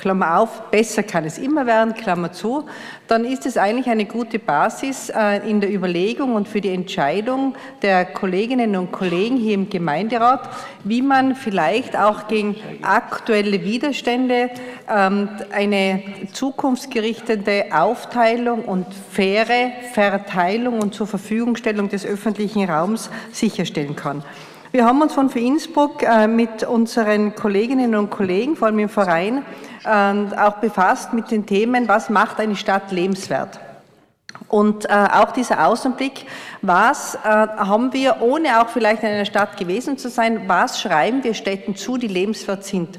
[0.00, 2.64] Klammer auf, besser kann es immer werden, Klammer zu,
[3.06, 7.54] dann ist es eigentlich eine gute Basis äh, in der Überlegung und für die Entscheidung
[7.82, 10.48] der Kolleginnen und Kollegen hier im Gemeinderat,
[10.84, 14.50] wie man vielleicht auch gegen aktuelle Widerstände
[14.88, 24.24] ähm, eine zukunftsgerichtete Aufteilung und faire Verteilung und zur Verfügungstellung des öffentlichen Raums sicherstellen kann.
[24.72, 28.88] Wir haben uns von für Innsbruck äh, mit unseren Kolleginnen und Kollegen, vor allem im
[28.88, 29.42] Verein,
[29.84, 33.60] äh, auch befasst mit den Themen, was macht eine Stadt lebenswert?
[34.48, 36.26] Und äh, auch dieser Außenblick,
[36.62, 41.22] was äh, haben wir, ohne auch vielleicht in einer Stadt gewesen zu sein, was schreiben
[41.22, 42.98] wir Städten zu, die lebenswert sind?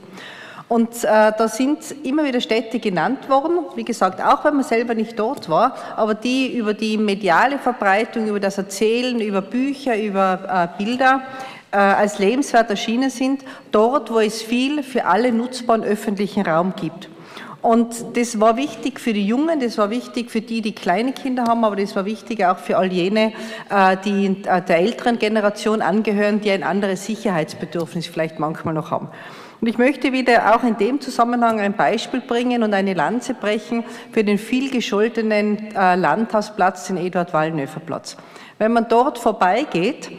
[0.72, 4.96] Und äh, da sind immer wieder Städte genannt worden, wie gesagt, auch wenn man selber
[4.96, 10.70] nicht dort war, aber die über die mediale Verbreitung, über das Erzählen, über Bücher, über
[10.80, 11.24] äh, Bilder
[11.72, 17.10] als lebenswert erschienen sind, dort, wo es viel für alle nutzbaren öffentlichen Raum gibt.
[17.62, 21.44] Und das war wichtig für die Jungen, das war wichtig für die, die kleine Kinder
[21.44, 23.34] haben, aber das war wichtig auch für all jene,
[23.70, 29.10] äh, die äh, der älteren Generation angehören, die ein anderes Sicherheitsbedürfnis vielleicht manchmal noch haben.
[29.62, 33.84] Und ich möchte wieder auch in dem Zusammenhang ein Beispiel bringen und eine Lanze brechen
[34.12, 38.18] für den vielgescholtenen Landhausplatz, den Eduard-Wallnöfer-Platz.
[38.58, 40.16] Wenn man dort vorbeigeht, äh,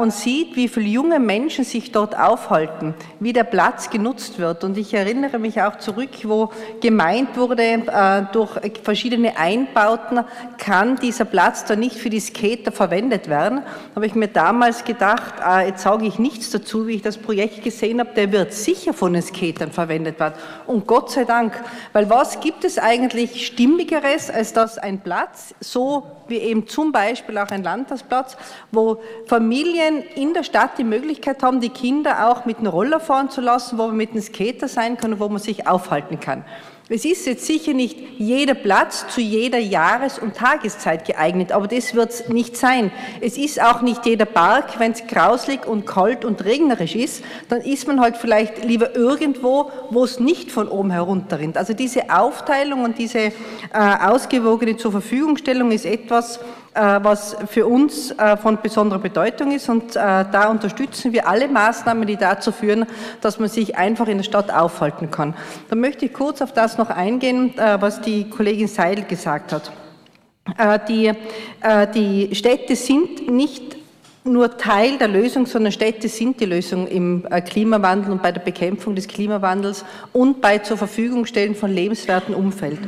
[0.00, 4.64] und sieht, wie viele junge Menschen sich dort aufhalten, wie der Platz genutzt wird.
[4.64, 6.50] Und ich erinnere mich auch zurück, wo
[6.80, 8.50] gemeint wurde, äh, durch
[8.82, 10.24] verschiedene Einbauten
[10.56, 13.62] kann dieser Platz da nicht für die Skater verwendet werden.
[13.94, 17.62] Habe ich mir damals gedacht, äh, jetzt sage ich nichts dazu, wie ich das Projekt
[17.62, 20.34] gesehen habe, der wird sicher von den Skatern verwendet werden.
[20.66, 21.52] Und Gott sei Dank,
[21.92, 27.38] weil was gibt es eigentlich Stimmigeres, als dass ein Platz, so wie eben zum Beispiel
[27.38, 28.36] auch ein Landtagsplatz,
[28.70, 33.30] wo Familien in der Stadt die Möglichkeit haben, die Kinder auch mit dem Roller fahren
[33.30, 36.44] zu lassen, wo man mit einem Skater sein kann, wo man sich aufhalten kann.
[36.90, 41.94] Es ist jetzt sicher nicht jeder Platz zu jeder Jahres- und Tageszeit geeignet, aber das
[41.94, 42.90] wird es nicht sein.
[43.20, 47.60] Es ist auch nicht jeder Park, wenn es grauslig und kalt und regnerisch ist, dann
[47.60, 51.58] ist man halt vielleicht lieber irgendwo, wo es nicht von oben herunterrinnt.
[51.58, 53.32] Also diese Aufteilung und diese äh,
[53.74, 56.40] ausgewogene Zurverfügungstellung ist etwas,
[56.74, 59.68] was für uns äh, von besonderer Bedeutung ist.
[59.68, 62.86] Und äh, da unterstützen wir alle Maßnahmen, die dazu führen,
[63.20, 65.34] dass man sich einfach in der Stadt aufhalten kann.
[65.70, 69.72] Da möchte ich kurz auf das noch eingehen, was die Kollegin Seidel gesagt hat.
[70.88, 71.12] Die,
[71.94, 73.76] die Städte sind nicht
[74.24, 78.94] nur Teil der Lösung, sondern Städte sind die Lösung im Klimawandel und bei der Bekämpfung
[78.94, 82.78] des Klimawandels und bei zur Verfügung stellen von lebenswerten Umfeld.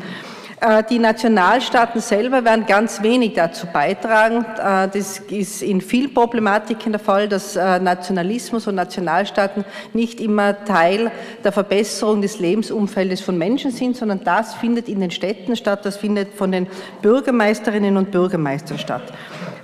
[0.60, 4.44] Äh, die Nationalstaaten selber werden ganz wenig dazu beitragen.
[4.58, 10.64] Äh, das ist in vielen Problematiken der Fall, dass äh, Nationalismus und Nationalstaaten nicht immer
[10.66, 11.10] Teil
[11.42, 15.96] der Verbesserung des Lebensumfeldes von Menschen sind, sondern das findet in den Städten statt, das
[15.96, 16.66] findet von den
[17.00, 19.02] Bürgermeisterinnen und Bürgermeistern statt.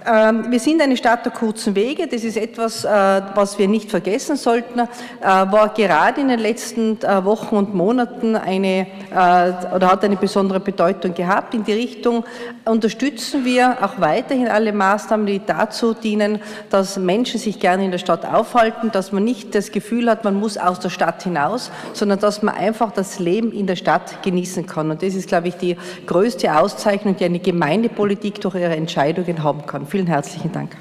[0.07, 2.07] Ähm, wir sind eine Stadt der kurzen Wege.
[2.07, 2.89] Das ist etwas, äh,
[3.35, 4.79] was wir nicht vergessen sollten.
[4.79, 4.87] Äh,
[5.23, 11.15] war gerade in den letzten äh, Wochen und Monaten eine oder hat eine besondere Bedeutung
[11.15, 11.55] gehabt.
[11.55, 12.25] In die Richtung
[12.65, 17.99] unterstützen wir auch weiterhin alle Maßnahmen, die dazu dienen, dass Menschen sich gerne in der
[17.99, 22.19] Stadt aufhalten, dass man nicht das Gefühl hat, man muss aus der Stadt hinaus, sondern
[22.19, 24.91] dass man einfach das Leben in der Stadt genießen kann.
[24.91, 29.65] Und das ist, glaube ich, die größte Auszeichnung, die eine Gemeindepolitik durch ihre Entscheidungen haben
[29.65, 29.87] kann.
[29.97, 30.77] Vielen herzlichen Dank.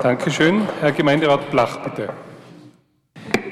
[0.00, 0.62] Dankeschön.
[0.80, 2.10] Herr Gemeinderat Blach, bitte.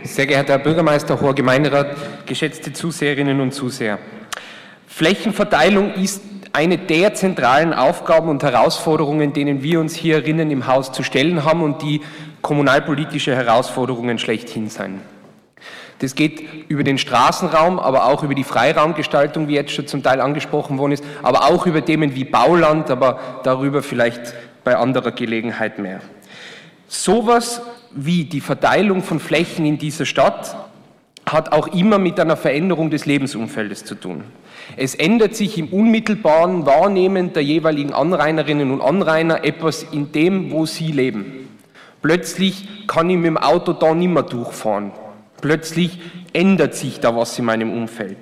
[0.04, 1.88] Sehr geehrter Herr Bürgermeister, hoher Gemeinderat,
[2.24, 3.98] geschätzte Zuseherinnen und Zuseher.
[4.86, 10.92] Flächenverteilung ist eine der zentralen Aufgaben und Herausforderungen, denen wir uns hier drinnen im Haus
[10.92, 12.00] zu stellen haben und die
[12.42, 15.00] kommunalpolitische Herausforderungen schlechthin sein.
[16.04, 20.20] Das geht über den Straßenraum, aber auch über die Freiraumgestaltung, wie jetzt schon zum Teil
[20.20, 25.78] angesprochen worden ist, aber auch über Themen wie Bauland, aber darüber vielleicht bei anderer Gelegenheit
[25.78, 26.00] mehr.
[26.88, 27.62] Sowas
[27.92, 30.54] wie die Verteilung von Flächen in dieser Stadt
[31.24, 34.24] hat auch immer mit einer Veränderung des Lebensumfeldes zu tun.
[34.76, 40.66] Es ändert sich im unmittelbaren Wahrnehmen der jeweiligen Anrainerinnen und Anrainer etwas in dem, wo
[40.66, 41.48] sie leben.
[42.02, 44.92] Plötzlich kann ich mit dem Auto da nicht mehr durchfahren.
[45.44, 45.98] Plötzlich
[46.32, 48.16] ändert sich da was in meinem Umfeld.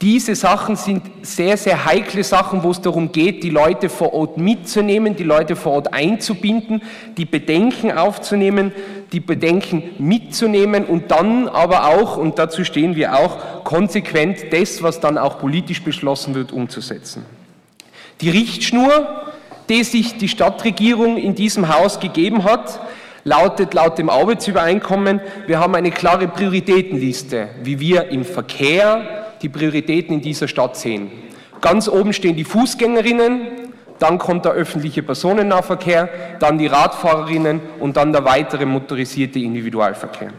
[0.00, 4.38] Diese Sachen sind sehr, sehr heikle Sachen, wo es darum geht, die Leute vor Ort
[4.38, 6.80] mitzunehmen, die Leute vor Ort einzubinden,
[7.18, 8.72] die Bedenken aufzunehmen,
[9.12, 15.00] die Bedenken mitzunehmen und dann aber auch, und dazu stehen wir auch, konsequent das, was
[15.00, 17.26] dann auch politisch beschlossen wird, umzusetzen.
[18.22, 19.26] Die Richtschnur,
[19.68, 22.80] die sich die Stadtregierung in diesem Haus gegeben hat,
[23.24, 30.14] lautet laut dem Arbeitsübereinkommen, wir haben eine klare Prioritätenliste, wie wir im Verkehr die Prioritäten
[30.14, 31.10] in dieser Stadt sehen.
[31.60, 33.48] Ganz oben stehen die Fußgängerinnen,
[33.98, 36.08] dann kommt der öffentliche Personennahverkehr,
[36.40, 40.30] dann die Radfahrerinnen und dann der weitere motorisierte Individualverkehr.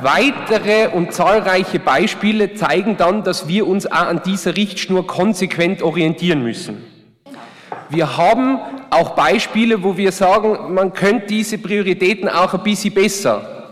[0.00, 6.42] Weitere und zahlreiche Beispiele zeigen dann, dass wir uns auch an dieser Richtschnur konsequent orientieren
[6.42, 6.82] müssen.
[7.88, 8.58] Wir haben
[8.92, 13.62] auch Beispiele, wo wir sagen, man könnte diese Prioritäten auch ein bisschen besser,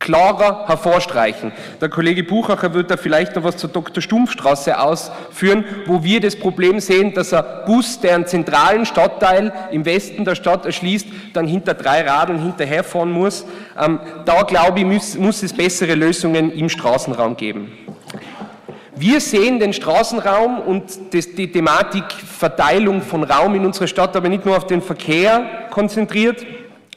[0.00, 1.52] klarer hervorstreichen.
[1.80, 4.02] Der Kollege Buchacher wird da vielleicht noch was zur Dr.
[4.02, 9.84] Stumpfstraße ausführen, wo wir das Problem sehen, dass ein Bus, der einen zentralen Stadtteil im
[9.84, 13.44] Westen der Stadt erschließt, dann hinter drei Radeln hinterherfahren muss.
[13.78, 17.70] Ähm, da, glaube ich, muss, muss es bessere Lösungen im Straßenraum geben.
[19.00, 20.84] Wir sehen den Straßenraum und
[21.14, 26.44] die Thematik Verteilung von Raum in unserer Stadt aber nicht nur auf den Verkehr konzentriert,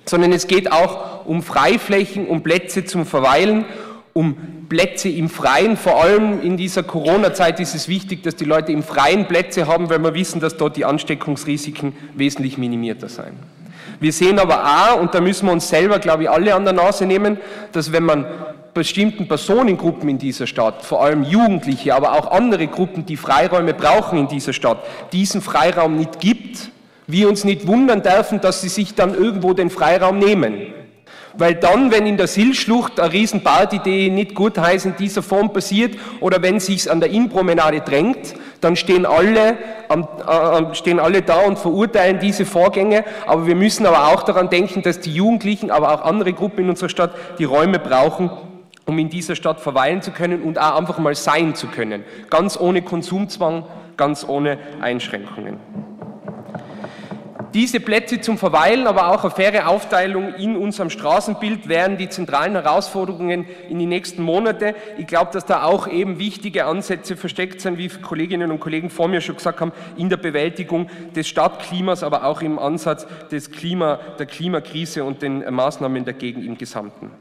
[0.06, 3.63] sondern es geht auch um Freiflächen, um Plätze zum Verweilen,
[4.12, 4.36] um
[4.68, 5.78] Plätze im Freien.
[5.78, 9.89] Vor allem in dieser Corona-Zeit ist es wichtig, dass die Leute im Freien Plätze haben,
[9.89, 13.39] weil wir wissen, dass dort die Ansteckungsrisiken wesentlich minimierter sein.
[14.04, 16.74] Wir sehen aber auch, und da müssen wir uns selber, glaube ich, alle an der
[16.74, 17.38] Nase nehmen,
[17.72, 18.26] dass wenn man
[18.74, 24.20] bestimmten Personengruppen in dieser Stadt, vor allem Jugendliche, aber auch andere Gruppen, die Freiräume brauchen
[24.20, 24.80] in dieser Stadt,
[25.13, 26.70] diesen Freiraum nicht gibt,
[27.08, 30.74] wir uns nicht wundern dürfen, dass sie sich dann irgendwo den Freiraum nehmen.
[31.36, 35.54] Weil dann, wenn in der Silschlucht eine Riesenparty, die nicht gut heißt, in dieser Form
[35.54, 39.58] passiert, oder wenn sich's an der Innenpromenade drängt, dann stehen alle,
[39.89, 43.04] äh, stehen alle da und verurteilen diese Vorgänge.
[43.26, 46.69] Aber wir müssen aber auch daran denken, dass die Jugendlichen, aber auch andere Gruppen in
[46.69, 48.30] unserer Stadt die Räume brauchen,
[48.86, 52.04] um in dieser Stadt verweilen zu können und auch einfach mal sein zu können.
[52.30, 53.65] Ganz ohne Konsumzwang,
[53.97, 55.60] ganz ohne Einschränkungen.
[57.54, 62.54] Diese Plätze zum Verweilen, aber auch eine faire Aufteilung in unserem Straßenbild wären die zentralen
[62.54, 64.74] Herausforderungen in die nächsten Monate.
[64.98, 69.08] Ich glaube, dass da auch eben wichtige Ansätze versteckt sind, wie Kolleginnen und Kollegen vor
[69.08, 74.00] mir schon gesagt haben, in der Bewältigung des Stadtklimas, aber auch im Ansatz des Klima,
[74.18, 77.12] der Klimakrise und den Maßnahmen dagegen im Gesamten.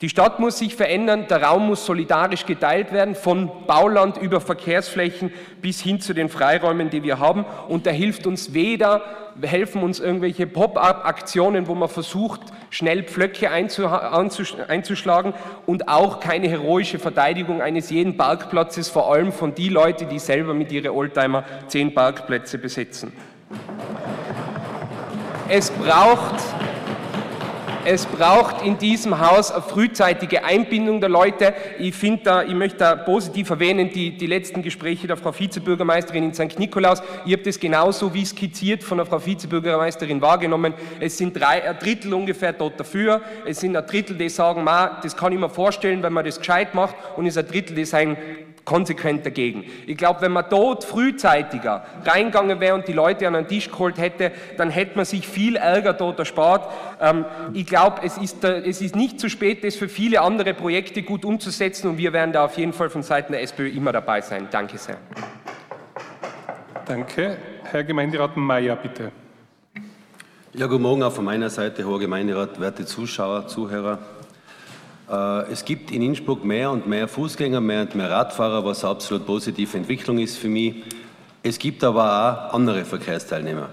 [0.00, 5.30] Die Stadt muss sich verändern, der Raum muss solidarisch geteilt werden, von Bauland über Verkehrsflächen
[5.60, 7.44] bis hin zu den Freiräumen, die wir haben.
[7.68, 9.02] Und da hilft uns weder,
[9.42, 15.34] helfen uns irgendwelche Pop-up-Aktionen, wo man versucht, schnell Pflöcke einzuschlagen
[15.66, 20.54] und auch keine heroische Verteidigung eines jeden Parkplatzes, vor allem von die Leute, die selber
[20.54, 23.12] mit ihren Oldtimer zehn Parkplätze besetzen.
[25.48, 26.36] Es braucht
[27.84, 31.54] es braucht in diesem Haus eine frühzeitige Einbindung der Leute.
[31.78, 36.24] Ich finde da, ich möchte da positiv erwähnen, die, die letzten Gespräche der Frau Vizebürgermeisterin
[36.24, 36.58] in St.
[36.58, 37.02] Nikolaus.
[37.24, 40.74] Ich habe das genauso wie skizziert von der Frau Vizebürgermeisterin wahrgenommen.
[41.00, 43.22] Es sind drei, ein Drittel ungefähr dort dafür.
[43.46, 46.38] Es sind ein Drittel, die sagen, Ma, das kann ich mir vorstellen, wenn man das
[46.38, 46.94] gescheit macht.
[47.16, 48.18] Und es ist ein Drittel, die sagen,
[48.64, 49.64] konsequent dagegen.
[49.86, 53.98] Ich glaube, wenn man dort frühzeitiger reingegangen wäre und die Leute an den Tisch geholt
[53.98, 56.70] hätte, dann hätte man sich viel Ärger dort erspart.
[57.00, 61.02] Ähm, ich glaube, es ist, es ist nicht zu spät, das für viele andere Projekte
[61.02, 64.20] gut umzusetzen und wir werden da auf jeden Fall von Seiten der SPÖ immer dabei
[64.20, 64.48] sein.
[64.50, 64.98] Danke sehr.
[66.86, 67.36] Danke.
[67.64, 69.12] Herr Gemeinderat Mayer, bitte.
[70.52, 74.00] Ja, guten Morgen auch von meiner Seite, Hoher Gemeinderat, werte Zuschauer, Zuhörer.
[75.10, 78.92] Äh, es gibt in Innsbruck mehr und mehr Fußgänger, mehr und mehr Radfahrer, was eine
[78.92, 80.76] absolut positive Entwicklung ist für mich.
[81.42, 83.70] Es gibt aber auch andere Verkehrsteilnehmer.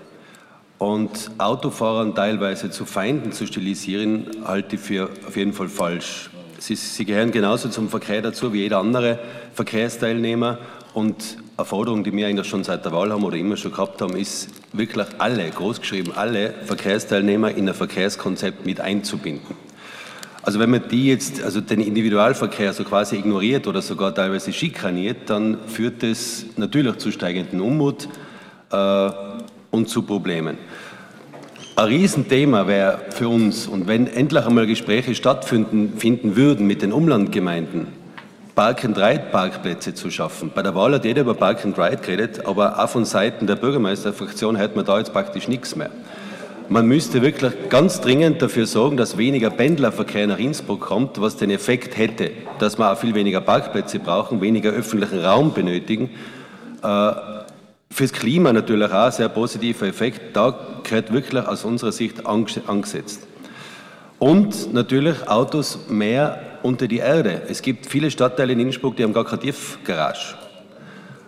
[0.79, 6.29] Und Autofahrern teilweise zu Feinden zu stilisieren, halte ich für auf jeden Fall falsch.
[6.59, 9.19] Sie, sie gehören genauso zum Verkehr dazu wie jeder andere
[9.53, 10.59] Verkehrsteilnehmer.
[10.93, 14.01] Und eine Forderung, die wir eigentlich schon seit der Wahl haben oder immer schon gehabt
[14.01, 19.66] haben, ist wirklich alle, großgeschrieben, alle Verkehrsteilnehmer in ein Verkehrskonzept mit einzubinden.
[20.47, 25.29] Also wenn man die jetzt, also den Individualverkehr so quasi ignoriert oder sogar teilweise schikaniert,
[25.29, 28.07] dann führt das natürlich zu steigenden Unmut
[28.71, 29.09] äh,
[29.71, 30.57] und zu Problemen.
[31.75, 36.93] Ein Riesenthema wäre für uns, und wenn endlich einmal Gespräche stattfinden finden würden mit den
[36.93, 37.87] Umlandgemeinden,
[38.55, 40.53] Park-and-Ride-Parkplätze zu schaffen.
[40.55, 44.77] Bei der Wahl hat jeder über Park-and-Ride geredet, aber auch von Seiten der Bürgermeisterfraktion hört
[44.77, 45.89] man da jetzt praktisch nichts mehr.
[46.69, 51.49] Man müsste wirklich ganz dringend dafür sorgen, dass weniger Pendlerverkehr nach Innsbruck kommt, was den
[51.49, 56.09] Effekt hätte, dass wir auch viel weniger Parkplätze brauchen, weniger öffentlichen Raum benötigen.
[56.83, 57.11] Äh,
[57.89, 60.35] fürs Klima natürlich auch ein sehr positiver Effekt.
[60.35, 63.25] Da gehört wirklich aus unserer Sicht angesetzt.
[64.19, 67.43] Und natürlich Autos mehr unter die Erde.
[67.47, 70.35] Es gibt viele Stadtteile in Innsbruck, die haben gar keine Tiefgarage.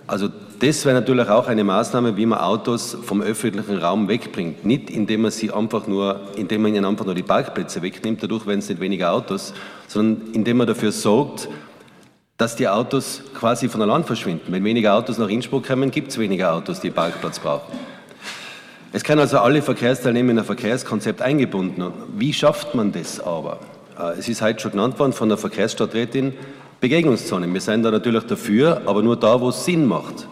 [0.06, 4.66] Also das wäre natürlich auch eine Maßnahme, wie man Autos vom öffentlichen Raum wegbringt.
[4.66, 8.46] Nicht indem man sie einfach nur, indem man ihnen einfach nur die Parkplätze wegnimmt, dadurch
[8.46, 9.54] werden es nicht weniger Autos,
[9.88, 11.48] sondern indem man dafür sorgt,
[12.38, 14.52] dass die Autos quasi von allein verschwinden.
[14.52, 17.78] Wenn weniger Autos nach Innsbruck kommen, gibt es weniger Autos, die Parkplatz brauchen.
[18.92, 21.84] Es können also alle Verkehrsteilnehmer in ein Verkehrskonzept eingebunden.
[22.18, 23.60] Wie schafft man das aber?
[24.00, 26.34] Äh, es ist heute schon genannt worden von der Verkehrsstadträtin,
[26.80, 27.54] Begegnungszonen.
[27.54, 30.28] Wir sind da natürlich dafür, aber nur da, wo es Sinn macht.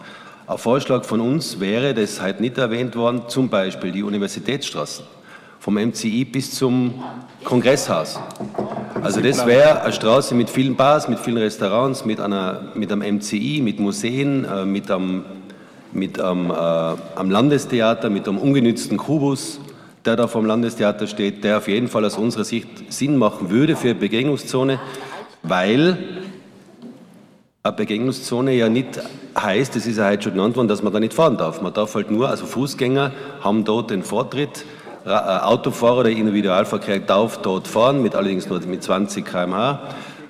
[0.48, 5.04] Ein Vorschlag von uns wäre, das ist heute nicht erwähnt worden, zum Beispiel die Universitätsstraßen
[5.60, 7.04] vom MCI bis zum
[7.44, 8.18] Kongresshaus.
[9.02, 13.16] Also das wäre eine Straße mit vielen Bars, mit vielen Restaurants, mit, einer, mit einem
[13.16, 15.26] MCI, mit Museen, äh, mit einem,
[15.92, 19.60] mit einem, äh, am Landestheater, mit einem ungenützten Kubus,
[20.06, 23.76] der da vom Landestheater steht, der auf jeden Fall aus unserer Sicht Sinn machen würde
[23.76, 24.80] für eine Begegnungszone,
[25.42, 25.98] weil
[27.68, 29.00] eine Begegnungszone ja nicht
[29.38, 31.60] heißt, das ist ja heute schon genannt worden, dass man da nicht fahren darf.
[31.60, 34.64] Man darf halt nur, also Fußgänger haben dort den Vortritt,
[35.04, 39.80] äh, Autofahrer oder Individualverkehr darf dort fahren, mit allerdings nur mit 20 km/h.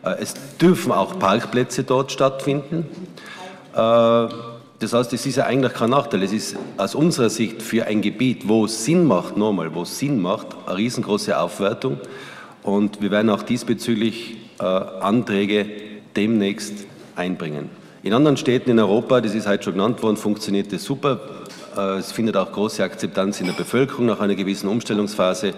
[0.05, 2.87] Äh, es dürfen auch Parkplätze dort stattfinden.
[3.72, 4.29] Äh,
[4.81, 6.22] das heißt, es ist ja eigentlich kein Nachteil.
[6.22, 9.98] Es ist aus unserer Sicht für ein Gebiet, wo es Sinn macht, nochmal, wo es
[9.98, 11.98] Sinn macht, eine riesengroße Aufwertung.
[12.62, 15.66] Und wir werden auch diesbezüglich Anträge
[16.16, 16.87] demnächst
[17.18, 17.70] einbringen.
[18.02, 21.21] In anderen Städten in Europa, das ist heute schon genannt worden, funktioniert das super.
[21.77, 25.54] Äh, es findet auch große Akzeptanz in der Bevölkerung nach einer gewissen Umstellungsphase.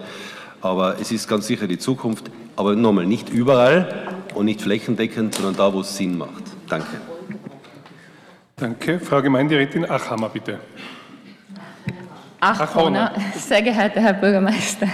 [0.61, 2.31] Aber es ist ganz sicher die Zukunft.
[2.55, 6.43] Aber nochmal, nicht überall und nicht flächendeckend, sondern da, wo es Sinn macht.
[6.67, 6.97] Danke.
[8.55, 8.99] Danke.
[8.99, 10.59] Frau Gemeinderätin Achhammer, bitte.
[12.39, 14.87] Achhammer, sehr geehrter Herr Bürgermeister.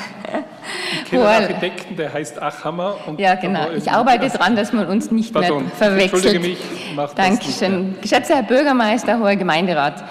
[1.10, 2.97] Kenne einen Architekten, der heißt Achhammer.
[3.18, 3.72] ja, genau.
[3.72, 6.26] Ich arbeite daran, dass man uns nicht Pardon, mehr verwechselt.
[6.26, 6.60] Entschuldige mich.
[7.16, 7.95] Dankeschön.
[8.01, 10.03] Geschätzter Herr Bürgermeister, hoher Gemeinderat.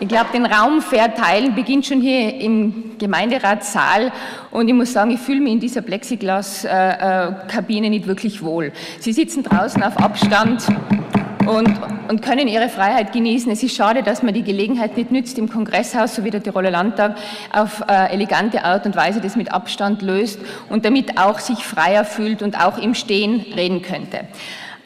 [0.00, 4.12] Ich glaube, den Raum verteilen beginnt schon hier im Gemeinderatssaal
[4.52, 8.72] und ich muss sagen, ich fühle mich in dieser Plexiglas-Kabine äh, äh, nicht wirklich wohl.
[9.00, 10.62] Sie sitzen draußen auf Abstand
[11.48, 11.68] und,
[12.08, 13.50] und können ihre Freiheit genießen.
[13.50, 16.70] Es ist schade, dass man die Gelegenheit nicht nützt, im Kongresshaus, so wie der Tiroler
[16.70, 17.16] Landtag,
[17.52, 22.04] auf äh, elegante Art und Weise das mit Abstand löst und damit auch sich freier
[22.04, 24.20] fühlt und auch im Stehen reden könnte.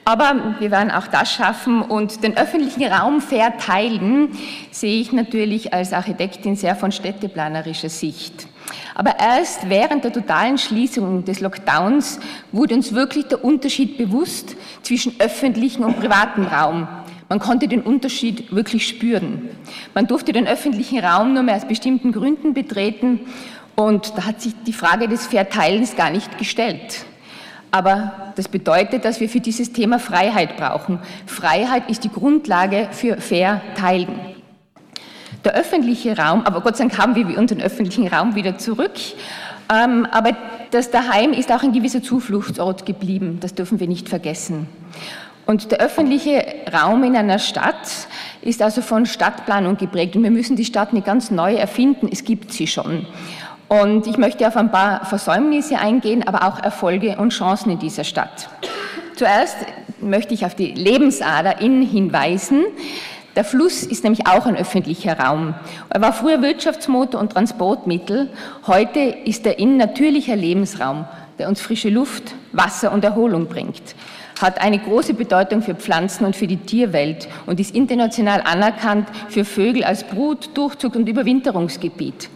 [0.04, 4.30] Aber wir werden auch das schaffen und den öffentlichen Raum verteilen,
[4.72, 8.48] sehe ich natürlich als Architektin sehr von städteplanerischer Sicht.
[8.95, 12.20] Aber erst während der totalen Schließung des Lockdowns
[12.53, 16.89] wurde uns wirklich der Unterschied bewusst zwischen öffentlichem und privatem Raum.
[17.29, 19.49] Man konnte den Unterschied wirklich spüren.
[19.95, 23.20] Man durfte den öffentlichen Raum nur mehr aus bestimmten Gründen betreten
[23.75, 27.07] und da hat sich die Frage des Verteilens gar nicht gestellt.
[27.70, 30.99] Aber das bedeutet, dass wir für dieses Thema Freiheit brauchen.
[31.25, 34.32] Freiheit ist die Grundlage für Verteilen.
[35.45, 38.93] Der öffentliche Raum, aber Gott sei Dank haben wir unseren öffentlichen Raum wieder zurück.
[39.72, 40.36] Ähm, aber
[40.70, 43.38] das Daheim ist auch ein gewisser Zufluchtsort geblieben.
[43.40, 44.68] Das dürfen wir nicht vergessen.
[45.45, 48.07] Und der öffentliche Raum in einer Stadt
[48.43, 50.14] ist also von Stadtplanung geprägt.
[50.14, 52.09] Und wir müssen die Stadt nicht ganz neu erfinden.
[52.11, 53.07] Es gibt sie schon.
[53.68, 58.05] Und ich möchte auf ein paar Versäumnisse eingehen, aber auch Erfolge und Chancen in dieser
[58.05, 58.49] Stadt.
[59.16, 59.57] Zuerst
[60.01, 62.64] möchte ich auf die Lebensader Inn hinweisen.
[63.35, 65.55] Der Fluss ist nämlich auch ein öffentlicher Raum.
[65.89, 68.28] Er war früher Wirtschaftsmotor und Transportmittel.
[68.66, 71.07] Heute ist er Inn natürlicher Lebensraum,
[71.39, 73.95] der uns frische Luft, Wasser und Erholung bringt
[74.43, 79.45] hat eine große Bedeutung für Pflanzen und für die Tierwelt und ist international anerkannt für
[79.45, 82.28] Vögel als Brut-, Durchzug- und Überwinterungsgebiet.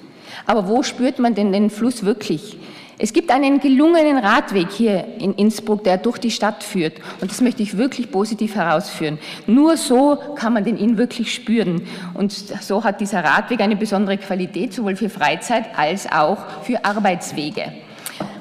[0.47, 2.57] Aber wo spürt man denn den Fluss wirklich?
[2.99, 6.95] Es gibt einen gelungenen Radweg hier in Innsbruck, der durch die Stadt führt.
[7.21, 9.19] Und das möchte ich wirklich positiv herausführen.
[9.47, 11.87] Nur so kann man den Inn wirklich spüren.
[12.15, 17.73] Und so hat dieser Radweg eine besondere Qualität, sowohl für Freizeit als auch für Arbeitswege.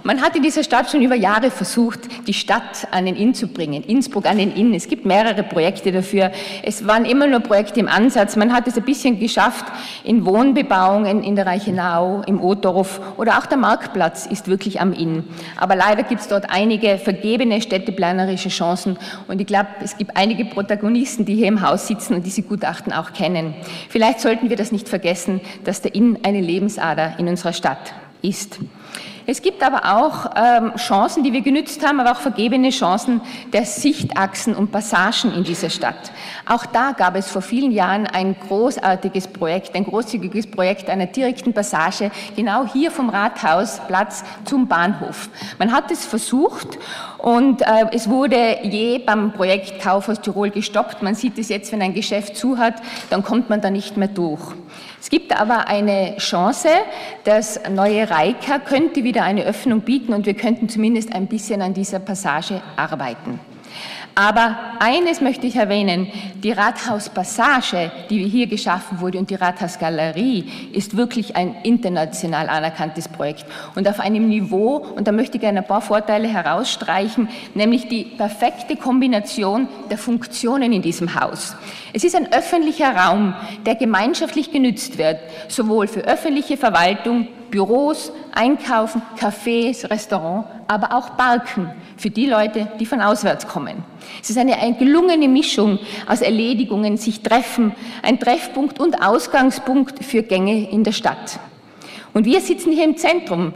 [0.06, 3.48] Man hat in dieser Stadt schon über Jahre versucht, die Stadt an den Inn zu
[3.48, 4.72] bringen, Innsbruck an den Inn.
[4.76, 6.32] Es gibt mehrere Projekte dafür.
[6.62, 8.36] Es waren immer nur Projekte im Ansatz.
[8.36, 9.66] Man hat es ein bisschen geschafft
[10.04, 15.24] in Wohnbebauungen in der Reichenau, im Ottorf oder auch der Marktplatz ist wirklich am Inn.
[15.58, 20.46] Aber leider gibt es dort einige vergebene städteplanerische Chancen und ich glaube, es gibt einige
[20.46, 23.56] Protagonisten, die hier im Haus sitzen und diese Gutachten auch kennen.
[23.90, 28.60] Vielleicht sollten wir das nicht vergessen, dass der Inn eine Lebensader in unserer Stadt ist.
[29.28, 33.22] Es gibt aber auch ähm, Chancen, die wir genützt haben, aber auch vergebene Chancen
[33.54, 36.12] der Sichtachsen und Passagen in dieser Stadt.
[36.46, 41.54] Auch da gab es vor vielen Jahren ein großartiges Projekt, ein großzügiges Projekt einer direkten
[41.54, 45.30] Passage, genau hier vom Rathausplatz zum Bahnhof.
[45.58, 46.78] Man hat es versucht
[47.18, 51.02] und äh, es wurde je beim Projekt Kaufhaus Tirol gestoppt.
[51.02, 52.76] Man sieht es jetzt, wenn ein Geschäft zu hat,
[53.10, 54.54] dann kommt man da nicht mehr durch.
[55.06, 56.68] Es gibt aber eine Chance,
[57.26, 61.76] das neue Reika könnte wieder eine Öffnung bieten und wir könnten zumindest ein bisschen an
[61.76, 63.40] dieser Passage arbeiten.
[64.18, 70.96] Aber eines möchte ich erwähnen, die Rathauspassage, die hier geschaffen wurde und die Rathausgalerie ist
[70.96, 73.46] wirklich ein international anerkanntes Projekt
[73.76, 78.06] und auf einem Niveau, und da möchte ich gerne ein paar Vorteile herausstreichen, nämlich die
[78.06, 81.58] perfekte Kombination der Funktionen in diesem Haus.
[81.92, 83.34] Es ist ein öffentlicher Raum,
[83.66, 91.72] der gemeinschaftlich genützt wird, sowohl für öffentliche Verwaltung, Büros, Einkaufen, Cafés, Restaurants, aber auch Barken
[91.98, 93.84] für die Leute, die von auswärts kommen.
[94.22, 100.24] Es ist eine, eine gelungene Mischung aus Erledigungen, sich treffen, ein Treffpunkt und Ausgangspunkt für
[100.24, 101.40] Gänge in der Stadt.
[102.14, 103.54] Und wir sitzen hier im Zentrum.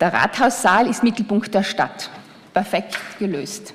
[0.00, 2.10] Der Rathaussaal ist Mittelpunkt der Stadt.
[2.54, 3.74] Perfekt gelöst.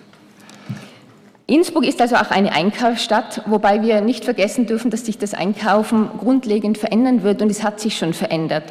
[1.46, 6.10] Innsbruck ist also auch eine Einkaufsstadt, wobei wir nicht vergessen dürfen, dass sich das Einkaufen
[6.18, 8.64] grundlegend verändern wird und es hat sich schon verändert.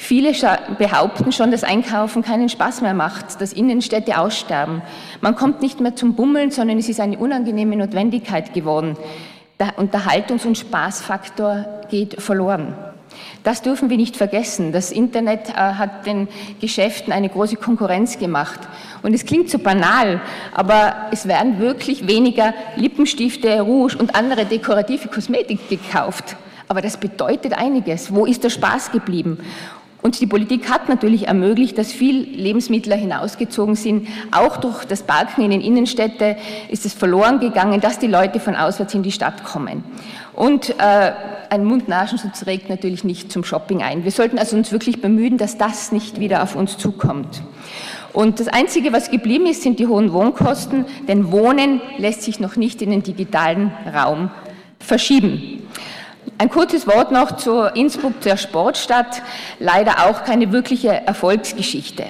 [0.00, 0.32] Viele
[0.78, 4.80] behaupten schon, dass Einkaufen keinen Spaß mehr macht, dass Innenstädte aussterben.
[5.20, 8.96] Man kommt nicht mehr zum Bummeln, sondern es ist eine unangenehme Notwendigkeit geworden.
[9.58, 12.74] Der Unterhaltungs- und Spaßfaktor geht verloren.
[13.42, 14.70] Das dürfen wir nicht vergessen.
[14.70, 16.28] Das Internet äh, hat den
[16.60, 18.60] Geschäften eine große Konkurrenz gemacht.
[19.02, 20.20] Und es klingt so banal,
[20.54, 26.36] aber es werden wirklich weniger Lippenstifte, Rouge und andere dekorative Kosmetik gekauft.
[26.68, 28.14] Aber das bedeutet einiges.
[28.14, 29.38] Wo ist der Spaß geblieben?
[30.00, 34.06] Und die Politik hat natürlich ermöglicht, dass viel Lebensmittel hinausgezogen sind.
[34.30, 36.36] Auch durch das Parken in den Innenstädten
[36.68, 39.82] ist es verloren gegangen, dass die Leute von auswärts in die Stadt kommen.
[40.34, 41.12] Und äh,
[41.50, 44.04] ein Mund-Nasenschutz regt natürlich nicht zum Shopping ein.
[44.04, 47.42] Wir sollten also uns wirklich bemühen, dass das nicht wieder auf uns zukommt.
[48.12, 52.56] Und das Einzige, was geblieben ist, sind die hohen Wohnkosten, denn Wohnen lässt sich noch
[52.56, 54.30] nicht in den digitalen Raum
[54.78, 55.62] verschieben.
[56.40, 59.22] Ein kurzes Wort noch zu Innsbruck, der Sportstadt.
[59.58, 62.04] Leider auch keine wirkliche Erfolgsgeschichte.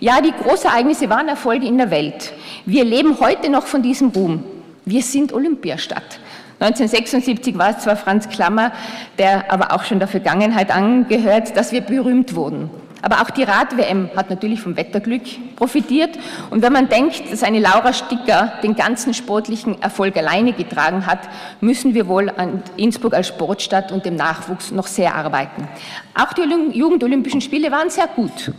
[0.00, 2.32] Ja, die Großereignisse waren Erfolge in der Welt.
[2.64, 4.42] Wir leben heute noch von diesem Ruhm.
[4.86, 6.20] Wir sind Olympiastadt.
[6.58, 8.72] 1976 war es zwar Franz Klammer,
[9.18, 12.70] der aber auch schon der Vergangenheit angehört, dass wir berühmt wurden.
[13.02, 15.22] Aber auch die Rad-WM hat natürlich vom Wetterglück
[15.54, 16.18] profitiert.
[16.50, 21.20] Und wenn man denkt, dass eine Laura Sticker den ganzen sportlichen Erfolg alleine getragen hat,
[21.60, 25.68] müssen wir wohl an Innsbruck als Sportstadt und dem Nachwuchs noch sehr arbeiten.
[26.14, 26.42] Auch die
[26.76, 28.52] Jugendolympischen Spiele waren sehr gut,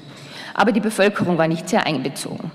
[0.54, 2.52] aber die Bevölkerung war nicht sehr einbezogen.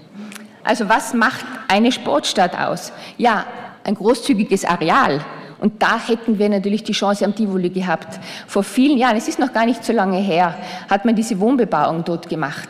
[0.64, 2.92] Also was macht eine Sportstadt aus?
[3.18, 3.44] Ja,
[3.84, 5.20] ein großzügiges Areal,
[5.62, 8.18] und da hätten wir natürlich die Chance am Tivoli gehabt.
[8.48, 10.56] Vor vielen Jahren, es ist noch gar nicht so lange her,
[10.90, 12.68] hat man diese Wohnbebauung dort gemacht.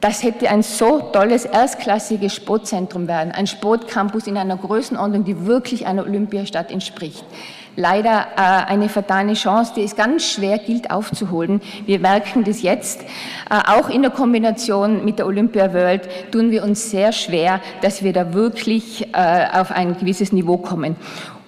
[0.00, 5.86] Das hätte ein so tolles, erstklassiges Sportzentrum werden, ein Sportcampus in einer Größenordnung, die wirklich
[5.86, 7.24] einer Olympiastadt entspricht.
[7.74, 11.60] Leider äh, eine vertane Chance, die es ganz schwer gilt aufzuholen.
[11.84, 13.02] Wir merken das jetzt.
[13.02, 13.06] Äh,
[13.66, 18.12] auch in der Kombination mit der Olympia World tun wir uns sehr schwer, dass wir
[18.12, 20.96] da wirklich äh, auf ein gewisses Niveau kommen.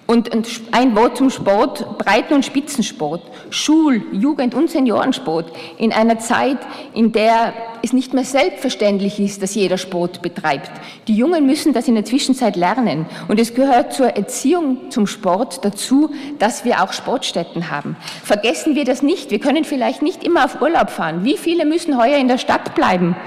[0.05, 0.29] Und
[0.71, 6.57] ein Wort zum Sport, Breiten- und Spitzensport, Schul-, Jugend- und Seniorensport in einer Zeit,
[6.93, 10.71] in der es nicht mehr selbstverständlich ist, dass jeder Sport betreibt.
[11.09, 13.05] Die Jungen müssen das in der Zwischenzeit lernen.
[13.27, 17.97] Und es gehört zur Erziehung zum Sport dazu, dass wir auch Sportstätten haben.
[18.23, 19.31] Vergessen wir das nicht.
[19.31, 21.25] Wir können vielleicht nicht immer auf Urlaub fahren.
[21.25, 23.17] Wie viele müssen heuer in der Stadt bleiben?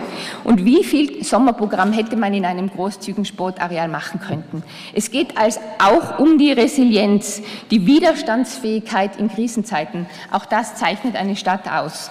[0.43, 4.63] Und wie viel Sommerprogramm hätte man in einem großzügigen Sportareal machen können?
[4.95, 10.07] Es geht also auch um die Resilienz, die Widerstandsfähigkeit in Krisenzeiten.
[10.33, 12.11] Auch das zeichnet eine Stadt aus.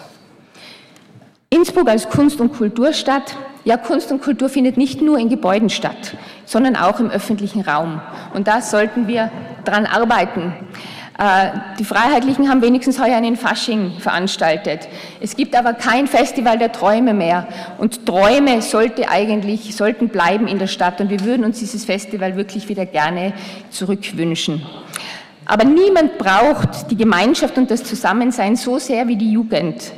[1.50, 3.36] Innsbruck als Kunst- und Kulturstadt,
[3.66, 8.00] ja, Kunst und Kultur findet nicht nur in Gebäuden statt, sondern auch im öffentlichen Raum.
[8.34, 9.30] Und da sollten wir
[9.66, 10.54] dran arbeiten.
[11.18, 14.90] Äh, die Freiheitlichen haben wenigstens heuer einen Fasching veranstaltet.
[15.22, 17.48] Es gibt aber kein Festival der Träume mehr.
[17.78, 21.00] Und Träume sollte eigentlich, sollten bleiben in der Stadt.
[21.00, 23.34] Und wir würden uns dieses Festival wirklich wieder gerne
[23.70, 24.62] zurückwünschen.
[25.46, 29.94] Aber niemand braucht die Gemeinschaft und das Zusammensein so sehr wie die Jugend.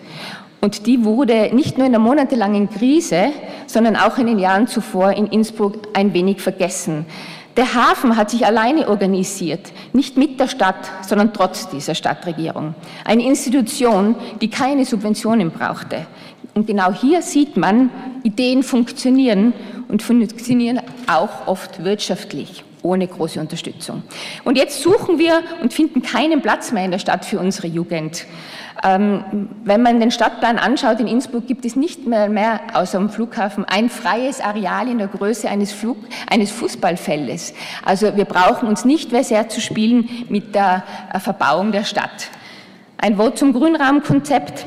[0.59, 3.29] Und die wurde nicht nur in der monatelangen Krise,
[3.67, 7.05] sondern auch in den Jahren zuvor in Innsbruck ein wenig vergessen.
[7.57, 12.75] Der Hafen hat sich alleine organisiert, nicht mit der Stadt, sondern trotz dieser Stadtregierung.
[13.03, 16.05] Eine Institution, die keine Subventionen brauchte.
[16.53, 17.89] Und genau hier sieht man,
[18.21, 19.53] Ideen funktionieren
[19.87, 24.03] und funktionieren auch oft wirtschaftlich ohne große Unterstützung.
[24.43, 28.25] Und jetzt suchen wir und finden keinen Platz mehr in der Stadt für unsere Jugend.
[28.83, 33.09] Ähm, wenn man den Stadtplan anschaut, in Innsbruck gibt es nicht mehr, mehr außer dem
[33.09, 35.97] Flughafen ein freies Areal in der Größe eines, Flug,
[36.29, 37.53] eines Fußballfeldes.
[37.83, 42.29] Also wir brauchen uns nicht mehr sehr zu spielen mit der äh, Verbauung der Stadt.
[42.97, 44.65] Ein Wort zum Grünraumkonzept.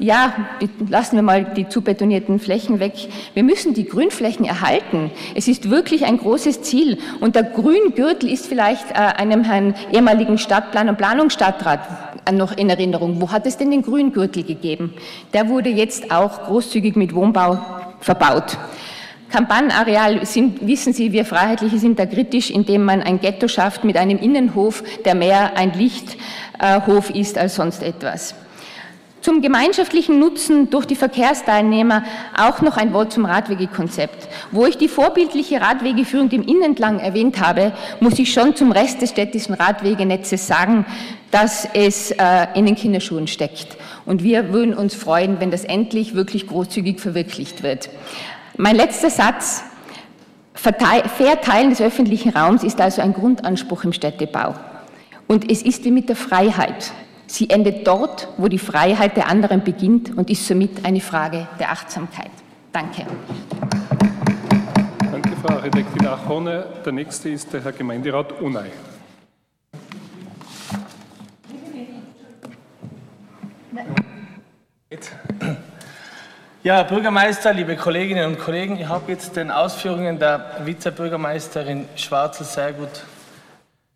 [0.00, 0.32] Ja,
[0.88, 2.94] lassen wir mal die zu betonierten Flächen weg.
[3.34, 5.10] Wir müssen die Grünflächen erhalten.
[5.34, 6.96] Es ist wirklich ein großes Ziel.
[7.20, 13.20] Und der Grüngürtel ist vielleicht äh, einem Herrn ehemaligen Stadtplan- und Planungsstadtrat noch in Erinnerung.
[13.20, 14.94] Wo hat es denn den Grüngürtel gegeben?
[15.34, 17.58] Der wurde jetzt auch großzügig mit Wohnbau
[18.00, 18.56] verbaut.
[19.30, 23.98] Kampagnenareal sind, wissen Sie, wir Freiheitliche sind da kritisch, indem man ein Ghetto schafft mit
[23.98, 28.34] einem Innenhof, der mehr ein Lichthof ist als sonst etwas.
[29.20, 32.04] Zum gemeinschaftlichen Nutzen durch die Verkehrsteilnehmer
[32.38, 34.28] auch noch ein Wort zum Radwegekonzept.
[34.50, 39.10] Wo ich die vorbildliche Radwegeführung im Innenentlang erwähnt habe, muss ich schon zum Rest des
[39.10, 40.86] städtischen Radwegenetzes sagen,
[41.30, 43.76] dass es äh, in den Kinderschuhen steckt.
[44.06, 47.90] Und wir würden uns freuen, wenn das endlich wirklich großzügig verwirklicht wird.
[48.56, 49.64] Mein letzter Satz.
[50.54, 54.54] Fair Teilen des öffentlichen Raums ist also ein Grundanspruch im Städtebau.
[55.26, 56.92] Und es ist wie mit der Freiheit.
[57.30, 61.70] Sie endet dort, wo die Freiheit der anderen beginnt und ist somit eine Frage der
[61.70, 62.32] Achtsamkeit.
[62.72, 63.06] Danke.
[65.12, 66.66] Danke, Frau Architektin Achone.
[66.84, 68.72] Der nächste ist der Herr Gemeinderat Unai.
[76.64, 82.44] Ja, Herr Bürgermeister, liebe Kolleginnen und Kollegen, ich habe jetzt den Ausführungen der Vizebürgermeisterin Schwarzel
[82.44, 83.04] sehr gut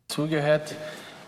[0.07, 0.76] zugehört.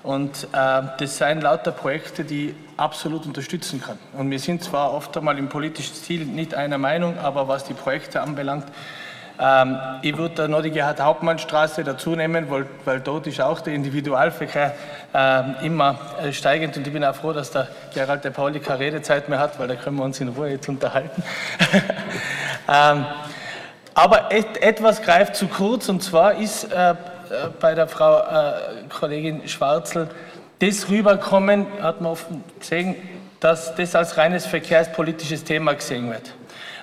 [0.06, 3.98] Und äh, das sind lauter Projekte, die absolut unterstützen kann.
[4.16, 7.74] Und wir sind zwar oft einmal im politischen Stil nicht einer Meinung, aber was die
[7.74, 8.66] Projekte anbelangt,
[9.40, 13.74] ähm, ich würde da noch die Gerhard-Hauptmann-Straße dazu nehmen, weil, weil dort ist auch der
[13.74, 14.76] Individualverkehr
[15.12, 18.78] äh, immer äh, steigend und ich bin auch froh, dass der Gerald der Pauli keine
[18.78, 21.20] Redezeit mehr hat, weil da können wir uns in Ruhe jetzt unterhalten.
[22.72, 23.06] ähm,
[23.92, 26.94] aber et, etwas greift zu kurz und zwar ist äh,
[27.60, 28.52] bei der Frau äh,
[28.88, 30.08] Kollegin Schwarzel
[30.58, 32.26] das rüberkommen, hat man oft
[32.58, 32.96] gesehen,
[33.40, 36.32] dass das als reines verkehrspolitisches Thema gesehen wird.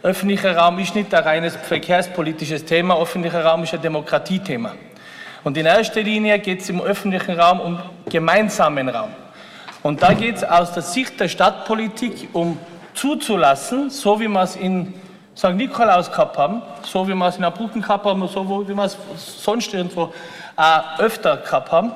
[0.04, 4.74] Öffentlicher Raum ist nicht ein reines verkehrspolitisches Thema, öffentlicher Raum ist ein Demokratiethema.
[5.44, 7.80] Und in erster Linie geht es im öffentlichen Raum um
[8.10, 9.10] gemeinsamen Raum.
[9.82, 12.58] Und da geht es aus der Sicht der Stadtpolitik um
[12.94, 14.94] zuzulassen, so wie wir es in
[15.36, 15.54] St.
[15.56, 18.98] Nikolaus gehabt haben, so wie wir es in Abrücken gehabt haben, so wie wir es
[19.44, 20.14] sonst irgendwo
[20.58, 21.92] äh, öfter gehabt haben.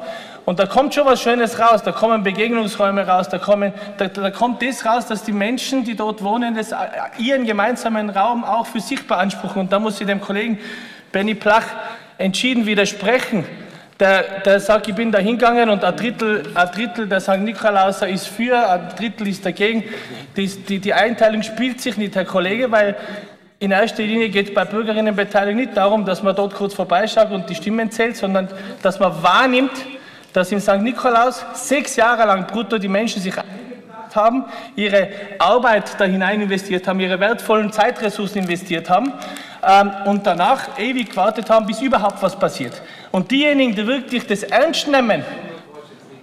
[0.45, 4.31] Und da kommt schon was Schönes raus, da kommen Begegnungsräume raus, da, kommen, da, da
[4.31, 6.77] kommt das raus, dass die Menschen, die dort wohnen, das, äh,
[7.19, 9.61] ihren gemeinsamen Raum auch für sich beanspruchen.
[9.61, 10.57] Und da muss ich dem Kollegen
[11.11, 11.65] Benny Plach
[12.17, 13.45] entschieden widersprechen.
[13.99, 17.39] Der, der sagt, ich bin da hingegangen und ein Drittel, ein Drittel der St.
[17.39, 19.83] Nikolauser ist für, ein Drittel ist dagegen.
[20.35, 22.95] Die, die, die Einteilung spielt sich nicht, Herr Kollege, weil
[23.59, 27.49] in erster Linie geht es bei Bürgerinnenbeteiligung nicht darum, dass man dort kurz vorbeischaut und
[27.49, 28.47] die Stimmen zählt, sondern
[28.83, 29.71] dass man wahrnimmt,
[30.31, 30.79] dass in St.
[30.79, 33.33] Nikolaus sechs Jahre lang brutto die Menschen sich
[34.13, 34.45] haben,
[34.75, 39.13] ihre Arbeit da hinein investiert haben, ihre wertvollen Zeitressourcen investiert haben
[39.67, 42.81] ähm, und danach ewig gewartet haben, bis überhaupt was passiert.
[43.17, 45.25] Und diejenigen, die wirklich das ernst nehmen,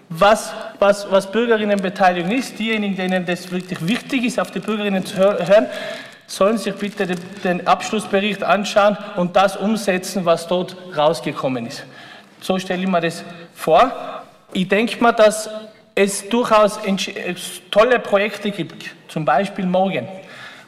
[0.08, 5.16] was, was, was Bürgerinnenbeteiligung ist, diejenigen, denen das wirklich wichtig ist, auf die Bürgerinnen zu
[5.16, 5.66] hören,
[6.28, 7.04] sollen sich bitte
[7.42, 11.84] den Abschlussbericht anschauen und das umsetzen, was dort rausgekommen ist.
[12.40, 13.24] So stelle ich mir das
[13.56, 14.22] vor.
[14.52, 15.50] Ich denke mir, dass
[15.96, 16.78] es durchaus
[17.72, 20.06] tolle Projekte gibt, zum Beispiel morgen.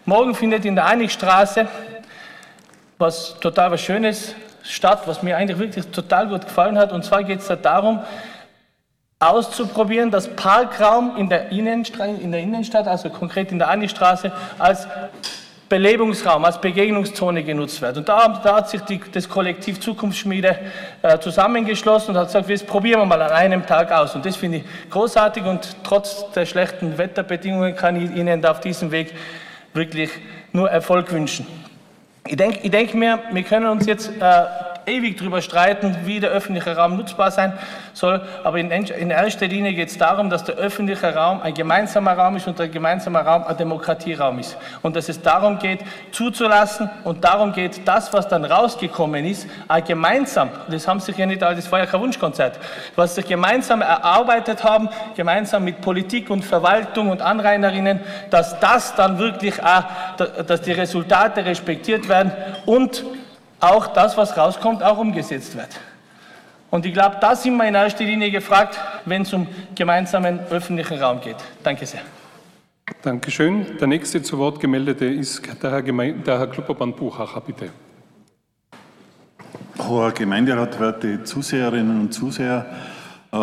[0.05, 1.69] Morgen findet in der Einigstraße
[2.99, 4.35] was total was Schönes
[4.69, 6.93] statt, was mir eigentlich wirklich total gut gefallen hat.
[6.93, 8.01] Und zwar geht es da darum,
[9.19, 14.87] auszuprobieren, das Parkraum in der, Innenstadt, in der Innenstadt, also konkret in der Annistraße, als
[15.69, 17.97] Belebungsraum, als Begegnungszone genutzt wird.
[17.97, 20.57] Und da, da hat sich die, das Kollektiv Zukunftsschmiede
[21.03, 24.15] äh, zusammengeschlossen und hat gesagt, das probieren wir mal an einem Tag aus.
[24.15, 28.93] Und das finde ich großartig und trotz der schlechten Wetterbedingungen kann ich Ihnen auf diesem
[28.93, 29.13] Weg
[29.73, 30.11] wirklich
[30.53, 31.47] nur Erfolg wünschen.
[32.29, 34.45] Ich denke ich denk mir, wir können uns jetzt äh,
[34.87, 37.53] ewig darüber streiten, wie der öffentliche Raum nutzbar sein
[37.93, 38.23] soll.
[38.45, 42.37] Aber in, in erster Linie geht es darum, dass der öffentliche Raum ein gemeinsamer Raum
[42.37, 44.57] ist und der gemeinsame Raum ein Demokratieraum ist.
[44.83, 45.81] Und dass es darum geht,
[46.13, 51.27] zuzulassen und darum geht, das, was dann rausgekommen ist, auch gemeinsam, das haben sich ja
[51.27, 52.59] nicht, das war ja kein Wunschkonzert,
[52.95, 59.19] was sich gemeinsam erarbeitet haben, gemeinsam mit Politik und Verwaltung und Anrainerinnen, dass das dann
[59.19, 59.85] wirklich auch,
[60.17, 62.33] dass die Resultate respektiert werden
[62.67, 63.05] und
[63.71, 65.69] auch das, was rauskommt, auch umgesetzt wird.
[66.71, 70.99] Und ich glaube, da sind wir in erster Linie gefragt, wenn es um gemeinsamen öffentlichen
[70.99, 71.37] Raum geht.
[71.63, 72.01] Danke sehr.
[73.03, 73.79] Dankeschön.
[73.79, 77.71] Der nächste zu Wort gemeldete ist der Herr, Geme der Herr Kluppermann-Buchacher, bitte.
[79.79, 82.67] Hoher Gemeinderat, werte Zuseherinnen und Zuseher,
[83.33, 83.37] äh,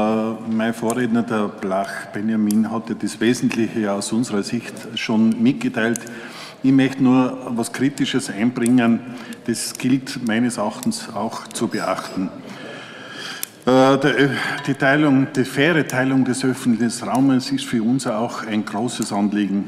[0.49, 5.99] mein Vorredner, der Blach Benjamin, hatte das Wesentliche aus unserer Sicht schon mitgeteilt.
[6.63, 9.01] Ich möchte nur was Kritisches einbringen.
[9.45, 12.29] Das gilt meines Erachtens auch zu beachten.
[13.65, 13.97] Äh,
[14.65, 19.65] die, Teilung, die faire Teilung des öffentlichen Raumes ist für uns auch ein großes Anliegen.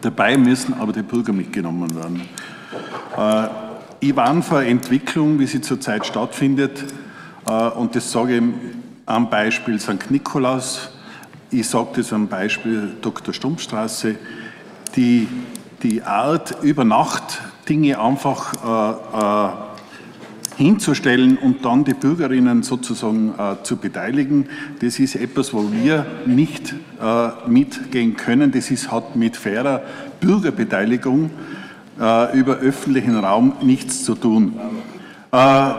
[0.00, 2.22] Dabei müssen aber die Bürger mitgenommen werden.
[3.18, 3.48] Äh,
[4.00, 6.84] ich warne vor Entwicklung, wie sie zurzeit stattfindet,
[7.46, 8.42] äh, und das sage ich
[9.04, 10.10] am Beispiel St.
[10.10, 10.90] Nikolaus,
[11.50, 13.34] ich sage das am Beispiel Dr.
[13.34, 14.14] Stumpfstraße,
[14.96, 15.28] die
[15.82, 17.40] die Art, über Nacht
[17.70, 24.48] Dinge einfach äh, äh, hinzustellen und dann die Bürgerinnen sozusagen äh, zu beteiligen,
[24.80, 28.50] das ist etwas, wo wir nicht äh, mitgehen können.
[28.50, 29.82] Das ist, hat mit fairer
[30.20, 31.30] Bürgerbeteiligung
[31.98, 34.54] äh, über öffentlichen Raum nichts zu tun.
[35.30, 35.70] Äh,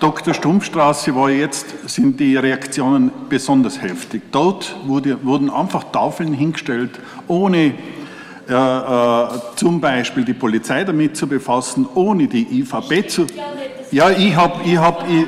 [0.00, 0.34] Dr.
[0.34, 4.22] Stumpfstraße war jetzt, sind die Reaktionen besonders heftig.
[4.32, 6.98] Dort wurde, wurden einfach Tafeln hingestellt,
[7.28, 7.74] ohne
[9.56, 13.26] zum Beispiel die Polizei damit zu befassen, ohne die IVB zu.
[13.90, 15.26] Ja, ich habe, ich hab, ich,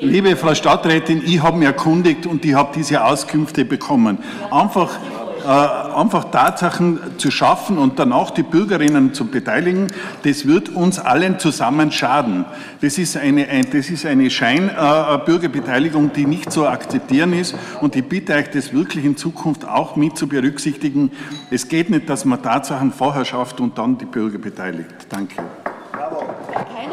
[0.00, 4.18] liebe Frau Stadträtin, ich habe mich erkundigt und ich habe diese Auskünfte bekommen.
[4.50, 5.15] Einfach äh,
[5.46, 9.88] einfach Tatsachen zu schaffen und danach die Bürgerinnen zu beteiligen,
[10.24, 12.44] das wird uns allen zusammen schaden.
[12.80, 17.96] Das ist eine, ein, das ist eine Scheinbürgerbeteiligung, äh, die nicht zu akzeptieren ist und
[17.96, 21.10] ich bitte euch, das wirklich in Zukunft auch mit zu berücksichtigen.
[21.50, 25.06] Es geht nicht, dass man Tatsachen vorher schafft und dann die Bürger beteiligt.
[25.08, 25.36] Danke.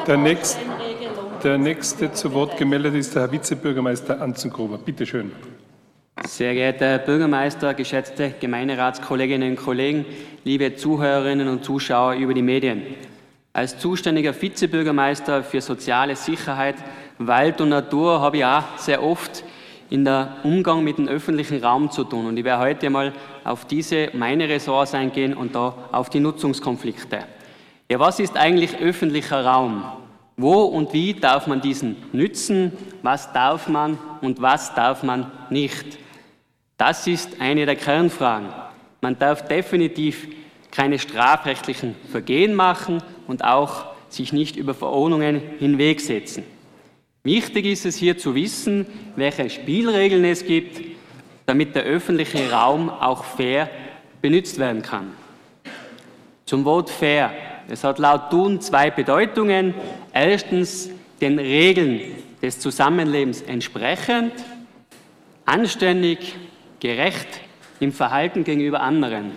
[0.07, 0.59] Der nächste,
[1.43, 4.77] der nächste zu Wort gemeldet ist der Herr Vizebürgermeister Anzengruber.
[4.77, 5.31] Bitte schön.
[6.25, 10.05] Sehr geehrter Herr Bürgermeister, geschätzte Gemeinderatskolleginnen und Kollegen,
[10.45, 12.81] liebe Zuhörerinnen und Zuschauer über die Medien.
[13.51, 16.75] Als zuständiger Vizebürgermeister für soziale Sicherheit,
[17.17, 19.43] Wald und Natur habe ich auch sehr oft
[19.89, 22.25] in der Umgang mit dem öffentlichen Raum zu tun.
[22.25, 23.11] Und ich werde heute mal
[23.43, 27.19] auf diese meine Ressorts eingehen und da auf die Nutzungskonflikte.
[27.91, 29.83] Ja, was ist eigentlich öffentlicher Raum?
[30.37, 32.71] Wo und wie darf man diesen nützen?
[33.01, 35.99] Was darf man und was darf man nicht?
[36.77, 38.49] Das ist eine der Kernfragen.
[39.01, 40.27] Man darf definitiv
[40.71, 46.43] keine strafrechtlichen Vergehen machen und auch sich nicht über Verordnungen hinwegsetzen.
[47.23, 50.81] Wichtig ist es hier zu wissen, welche Spielregeln es gibt,
[51.45, 53.69] damit der öffentliche Raum auch fair
[54.21, 55.11] benutzt werden kann.
[56.45, 57.31] Zum Wort fair.
[57.69, 59.73] Es hat laut Thun zwei Bedeutungen.
[60.13, 60.89] Erstens
[61.21, 62.01] den Regeln
[62.41, 64.33] des Zusammenlebens entsprechend,
[65.45, 66.35] anständig,
[66.83, 67.39] gerecht
[67.79, 69.31] im Verhalten gegenüber anderen.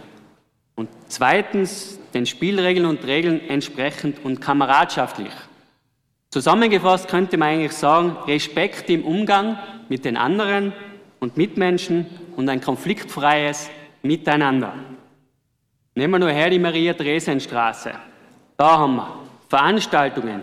[0.75, 5.33] Und zweitens den Spielregeln und Regeln entsprechend und kameradschaftlich.
[6.31, 10.73] Zusammengefasst könnte man eigentlich sagen, Respekt im Umgang mit den anderen
[11.21, 13.71] und Mitmenschen und ein konfliktfreies
[14.03, 14.75] Miteinander.
[15.95, 17.93] Nehmen wir nur her die Maria-Dresden-Straße.
[18.57, 20.43] Da haben wir Veranstaltungen,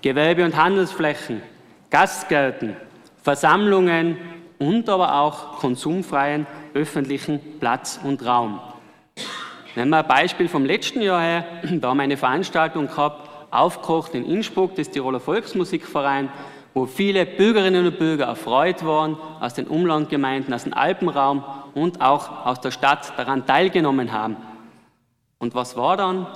[0.00, 1.42] Gewerbe- und Handelsflächen,
[1.90, 2.74] Gastgärten,
[3.22, 4.16] Versammlungen
[4.58, 8.60] und aber auch konsumfreien öffentlichen Platz und Raum.
[9.76, 11.44] Nehmen wir ein Beispiel vom letzten Jahr her.
[11.80, 16.30] Da haben wir eine Veranstaltung gehabt, aufgekocht in Innsbruck, das Tiroler Volksmusikverein,
[16.74, 21.44] wo viele Bürgerinnen und Bürger erfreut waren, aus den Umlandgemeinden, aus dem Alpenraum
[21.74, 24.36] und auch aus der Stadt daran teilgenommen haben.
[25.38, 26.26] Und was war dann?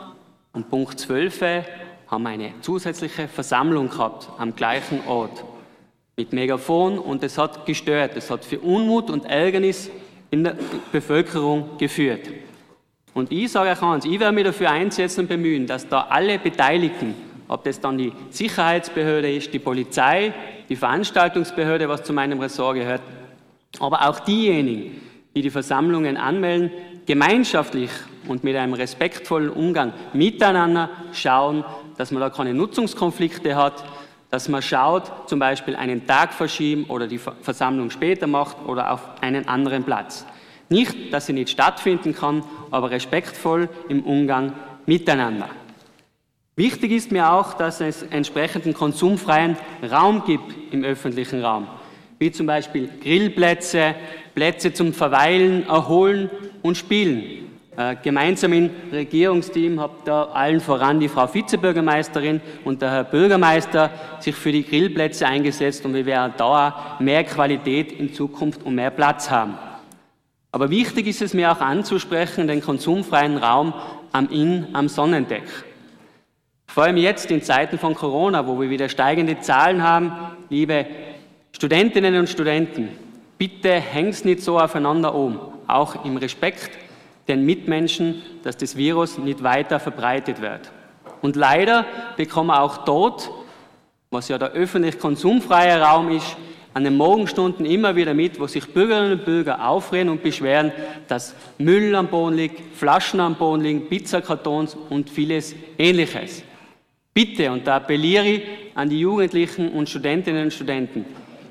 [0.53, 1.67] Um Punkt 12
[2.09, 5.45] haben wir eine zusätzliche Versammlung gehabt am gleichen Ort
[6.17, 8.13] mit Megafon und es hat gestört.
[8.17, 9.91] Es hat für Unmut und Ärgernis
[10.31, 10.57] in der
[10.91, 12.29] Bevölkerung geführt.
[13.15, 16.39] Und ich sage euch eins, ich werde mich dafür einsetzen und bemühen, dass da alle
[16.39, 17.15] Beteiligten,
[17.49, 20.33] ob das dann die Sicherheitsbehörde ist, die Polizei,
[20.69, 23.03] die Veranstaltungsbehörde, was zu meinem Ressort gehört,
[23.79, 25.01] aber auch diejenigen,
[25.35, 26.71] die die Versammlungen anmelden,
[27.07, 27.91] gemeinschaftlich
[28.29, 31.65] und mit einem respektvollen Umgang miteinander schauen,
[31.97, 33.85] dass man da keine Nutzungskonflikte hat,
[34.33, 39.03] dass man schaut, zum Beispiel einen Tag verschieben oder die Versammlung später macht oder auf
[39.21, 40.25] einen anderen Platz.
[40.71, 44.55] Nicht, dass sie nicht stattfinden kann, aber respektvoll im Umgang
[44.87, 45.51] miteinander.
[46.57, 49.59] Wichtig ist mir auch, dass es entsprechenden konsumfreien
[49.91, 51.67] Raum gibt im öffentlichen Raum,
[52.19, 53.95] wie zum Beispiel Grillplätze,
[54.35, 56.31] Plätze zum Verweilen, Erholen
[56.63, 57.42] und Spielen.
[57.75, 63.91] Äh, gemeinsam im Regierungsteam habt da allen voran die Frau Vizebürgermeisterin und der Herr Bürgermeister
[64.21, 68.91] sich für die Grillplätze eingesetzt und wir werden da mehr Qualität in Zukunft und mehr
[68.91, 69.57] Platz haben.
[70.51, 73.73] Aber wichtig ist es mir auch anzusprechen, den konsumfreien Raum
[74.13, 75.45] am Inn, am Sonnendeck.
[76.67, 80.13] Vor allem jetzt in Zeiten von Corona, wo wir wieder steigende Zahlen haben,
[80.51, 80.85] liebe
[81.53, 82.91] Studentinnen und Studenten,
[83.39, 86.71] bitte hängt nicht so aufeinander um, auch im Respekt
[87.29, 90.73] den Mitmenschen, dass das Virus nicht weiter verbreitet wird.
[91.21, 93.31] Und leider bekommen auch dort,
[94.11, 96.37] was ja der öffentlich konsumfreie Raum ist,
[96.75, 100.73] an den Morgenstunden immer wieder mit, wo sich Bürgerinnen und Bürger aufregen und beschweren,
[101.07, 106.43] dass Müll am Boden liegt, Flaschen am Boden liegen, Pizzakartons und vieles ähnliches.
[107.15, 108.43] Bitte, und da appelliere ich
[108.75, 111.05] an die Jugendlichen und Studentinnen und Studenten,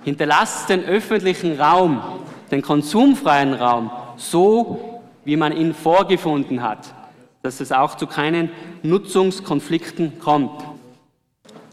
[0.03, 2.01] hinterlasst den öffentlichen Raum,
[2.49, 4.90] den konsumfreien Raum, so
[5.25, 6.93] wie man ihn vorgefunden hat,
[7.41, 8.49] dass es auch zu keinen
[8.83, 10.63] Nutzungskonflikten kommt.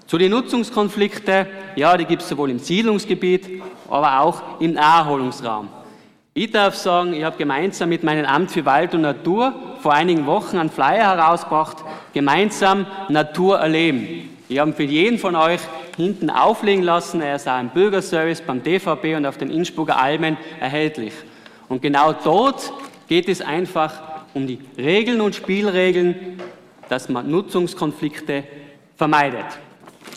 [0.07, 1.47] Zu den Nutzungskonflikten,
[1.77, 5.69] ja, die gibt es sowohl im Siedlungsgebiet, aber auch im Naherholungsraum.
[6.33, 10.25] Ich darf sagen, ich habe gemeinsam mit meinem Amt für Wald und Natur vor einigen
[10.25, 11.79] Wochen einen Flyer herausgebracht,
[12.15, 14.31] gemeinsam Natur erleben.
[14.49, 15.61] Ich habe für jeden von euch
[15.97, 20.37] hinten auflegen lassen, er ist auch im Bürgerservice beim DVB und auf den Innsbrucker Almen
[20.61, 21.13] erhältlich.
[21.69, 22.73] Und genau dort
[23.09, 24.01] geht es einfach
[24.35, 26.41] um die Regeln und Spielregeln,
[26.89, 28.45] dass man Nutzungskonflikte
[28.97, 29.47] vermeidet.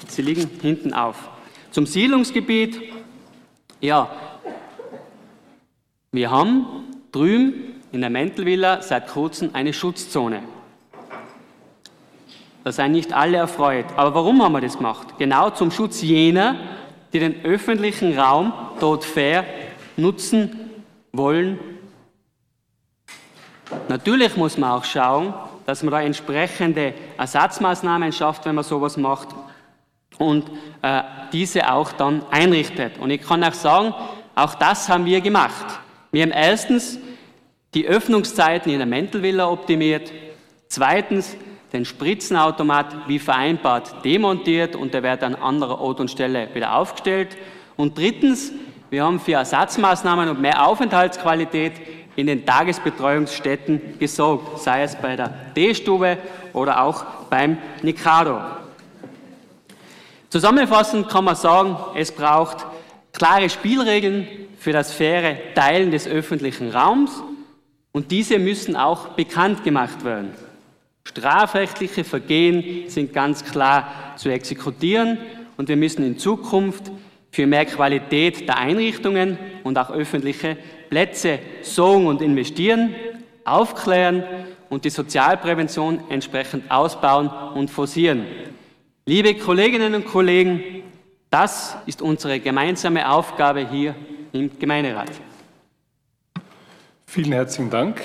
[0.07, 1.29] Sie liegen hinten auf.
[1.71, 2.79] Zum Siedlungsgebiet,
[3.79, 4.09] ja,
[6.11, 6.65] wir haben
[7.11, 10.43] drüben in der Mentelvilla seit kurzem eine Schutzzone.
[12.63, 13.85] Da seien nicht alle erfreut.
[13.95, 15.17] Aber warum haben wir das gemacht?
[15.17, 16.57] Genau zum Schutz jener,
[17.11, 19.45] die den öffentlichen Raum dort fair
[19.97, 20.69] nutzen
[21.11, 21.59] wollen
[23.87, 25.33] Natürlich muss man auch schauen,
[25.65, 29.29] dass man da entsprechende Ersatzmaßnahmen schafft, wenn man sowas macht
[30.17, 30.49] und
[30.81, 31.01] äh,
[31.31, 32.97] diese auch dann einrichtet.
[32.99, 33.93] Und ich kann auch sagen,
[34.35, 35.65] auch das haben wir gemacht.
[36.11, 36.99] Wir haben erstens
[37.73, 40.11] die Öffnungszeiten in der Mental Villa optimiert,
[40.67, 41.37] zweitens
[41.71, 47.37] den Spritzenautomat wie vereinbart demontiert und der wird an anderer Ort und Stelle wieder aufgestellt
[47.77, 48.51] und drittens
[48.89, 55.29] wir haben für Ersatzmaßnahmen und mehr Aufenthaltsqualität in den Tagesbetreuungsstätten gesorgt, sei es bei der
[55.55, 56.17] D-Stube
[56.53, 58.39] oder auch beim Nikado.
[60.29, 62.65] Zusammenfassend kann man sagen, es braucht
[63.13, 67.23] klare Spielregeln für das faire Teilen des öffentlichen Raums
[67.91, 70.33] und diese müssen auch bekannt gemacht werden.
[71.03, 75.17] Strafrechtliche Vergehen sind ganz klar zu exekutieren
[75.57, 76.91] und wir müssen in Zukunft
[77.31, 80.57] für mehr Qualität der Einrichtungen und auch öffentliche
[80.91, 82.93] Plätze sorgen und investieren,
[83.45, 84.23] aufklären
[84.69, 88.25] und die Sozialprävention entsprechend ausbauen und forcieren.
[89.05, 90.83] Liebe Kolleginnen und Kollegen,
[91.29, 93.95] das ist unsere gemeinsame Aufgabe hier
[94.33, 95.09] im Gemeinderat.
[97.05, 98.01] Vielen herzlichen Dank.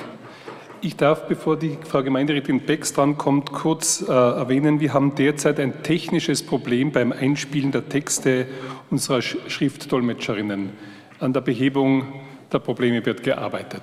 [0.80, 5.82] Ich darf, bevor die Frau Gemeinderätin Becks drankommt, kurz äh, erwähnen, wir haben derzeit ein
[5.82, 8.46] technisches Problem beim Einspielen der Texte
[8.90, 10.70] unserer Sch Schriftdolmetscherinnen.
[11.18, 13.82] An der Behebung der Probleme wird gearbeitet.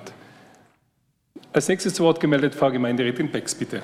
[1.52, 3.80] Als nächstes zu Wort gemeldet Frau Gemeinderätin Becks, bitte.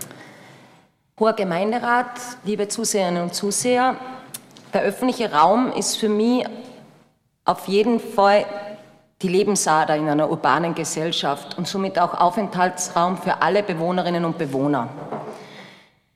[1.18, 3.97] Hoher Gemeinderat, liebe Zuseherinnen und Zuseher,
[4.72, 6.45] der öffentliche Raum ist für mich
[7.45, 8.47] auf jeden Fall
[9.22, 14.89] die Lebensader in einer urbanen Gesellschaft und somit auch Aufenthaltsraum für alle Bewohnerinnen und Bewohner.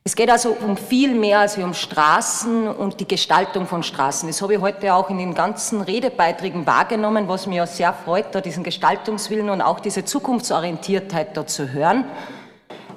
[0.07, 4.29] Es geht also um viel mehr als um Straßen und die Gestaltung von Straßen.
[4.29, 8.43] Das habe ich heute auch in den ganzen Redebeiträgen wahrgenommen, was mir sehr freut, da
[8.43, 12.05] diesen Gestaltungswillen und auch diese Zukunftsorientiertheit da zu hören.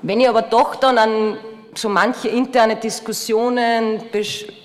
[0.02, 1.38] Wenn ich aber doch dann an
[1.76, 4.04] so manche interne Diskussionen,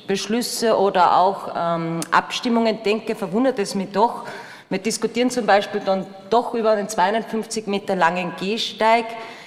[0.08, 4.24] Beschlüsse oder auch ähm, Abstimmungen denke, verwundert es mich doch,
[4.68, 9.04] wir diskutieren zum Beispiel dann doch über einen 250 Meter langen Gehsteig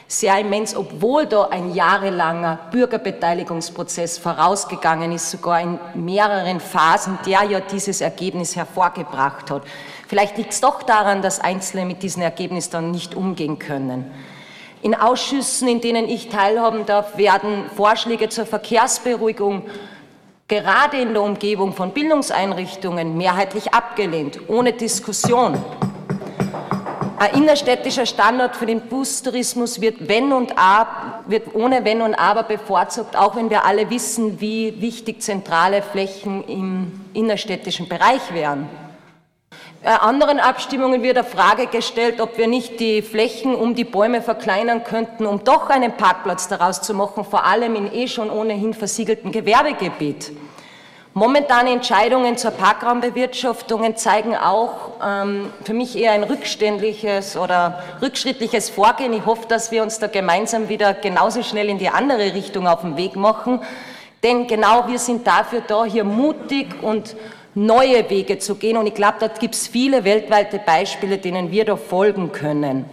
[0.08, 7.60] sehr immens, obwohl da ein jahrelanger Bürgerbeteiligungsprozess vorausgegangen ist, sogar in mehreren Phasen, der ja
[7.60, 9.64] dieses Ergebnis hervorgebracht hat.
[10.08, 14.12] Vielleicht liegt es doch daran, dass Einzelne mit diesem Ergebnis dann nicht umgehen können.
[14.84, 19.64] In Ausschüssen, in denen ich teilhaben darf, werden Vorschläge zur Verkehrsberuhigung
[20.48, 25.58] gerade in der Umgebung von Bildungseinrichtungen mehrheitlich abgelehnt, ohne Diskussion.
[27.18, 32.44] Ein innerstädtischer Standort für den Bustourismus wird, wenn und ab, wird ohne Wenn und Aber
[32.44, 38.68] bevorzugt, auch wenn wir alle wissen, wie wichtig zentrale Flächen im innerstädtischen Bereich wären.
[39.82, 44.22] Bei anderen Abstimmungen wird der Frage gestellt, ob wir nicht die Flächen um die Bäume
[44.22, 48.74] verkleinern könnten, um doch einen Parkplatz daraus zu machen, vor allem in eh schon ohnehin
[48.74, 50.34] versiegeltem Gewerbegebiet.
[51.18, 59.14] Momentane Entscheidungen zur Parkraumbewirtschaftung zeigen auch ähm, für mich eher ein rückständliches oder rückschrittliches Vorgehen.
[59.14, 62.82] Ich hoffe, dass wir uns da gemeinsam wieder genauso schnell in die andere Richtung auf
[62.82, 63.62] den Weg machen.
[64.24, 67.16] Denn genau wir sind dafür da, hier mutig und
[67.54, 68.76] neue Wege zu gehen.
[68.76, 72.84] Und ich glaube, da gibt es viele weltweite Beispiele, denen wir da folgen können.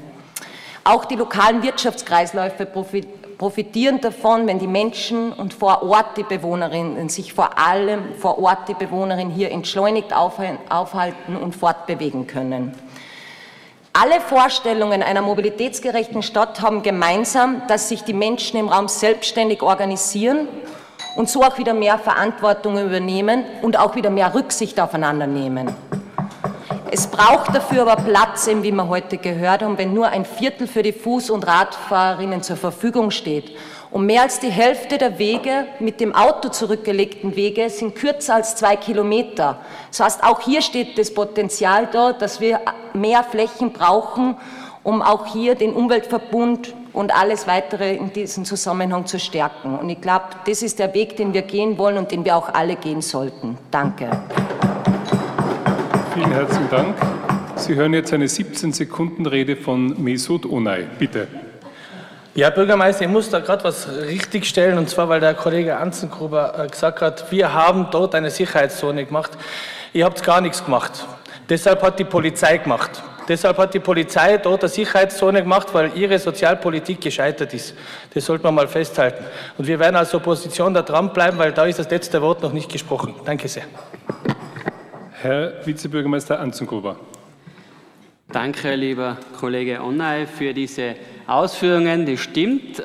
[0.84, 3.21] Auch die lokalen Wirtschaftskreisläufe profitieren
[4.00, 8.74] davon, wenn die Menschen und vor Ort die Bewohnerinnen sich vor allem vor Ort die
[8.74, 12.74] Bewohnerinnen hier entschleunigt aufhalten und fortbewegen können.
[13.94, 20.48] Alle Vorstellungen einer mobilitätsgerechten Stadt haben gemeinsam, dass sich die Menschen im Raum selbstständig organisieren
[21.16, 25.74] und so auch wieder mehr Verantwortung übernehmen und auch wieder mehr Rücksicht aufeinander nehmen.
[26.94, 30.82] Es braucht dafür aber Platz, wie wir heute gehört haben, wenn nur ein Viertel für
[30.82, 33.56] die Fuß- und Radfahrerinnen zur Verfügung steht.
[33.90, 38.56] Und mehr als die Hälfte der Wege mit dem Auto zurückgelegten Wege sind kürzer als
[38.56, 39.56] zwei Kilometer.
[39.88, 42.60] Das heißt, auch hier steht das Potenzial da, dass wir
[42.92, 44.36] mehr Flächen brauchen,
[44.82, 49.78] um auch hier den Umweltverbund und alles weitere in diesem Zusammenhang zu stärken.
[49.78, 52.52] Und ich glaube, das ist der Weg, den wir gehen wollen und den wir auch
[52.52, 53.56] alle gehen sollten.
[53.70, 54.10] Danke.
[56.14, 56.96] Vielen herzlichen Dank.
[57.56, 60.86] Sie hören jetzt eine 17-Sekunden-Rede von Mesut Onay.
[60.98, 61.26] Bitte.
[62.34, 66.68] Ja, Bürgermeister, ich muss da gerade was richtigstellen, und zwar, weil der Kollege Anzengruber äh,
[66.68, 69.32] gesagt hat, wir haben dort eine Sicherheitszone gemacht.
[69.94, 71.06] Ihr habt gar nichts gemacht.
[71.48, 73.02] Deshalb hat die Polizei gemacht.
[73.26, 77.74] Deshalb hat die Polizei dort eine Sicherheitszone gemacht, weil ihre Sozialpolitik gescheitert ist.
[78.12, 79.24] Das sollte man mal festhalten.
[79.56, 82.70] Und wir werden als Opposition da dranbleiben, weil da ist das letzte Wort noch nicht
[82.70, 83.14] gesprochen.
[83.24, 83.64] Danke sehr.
[85.22, 86.96] Herr Vizebürgermeister Anzengruber.
[88.32, 90.96] Danke, lieber Kollege Onnay, für diese
[91.28, 92.06] Ausführungen.
[92.06, 92.84] Das stimmt, äh,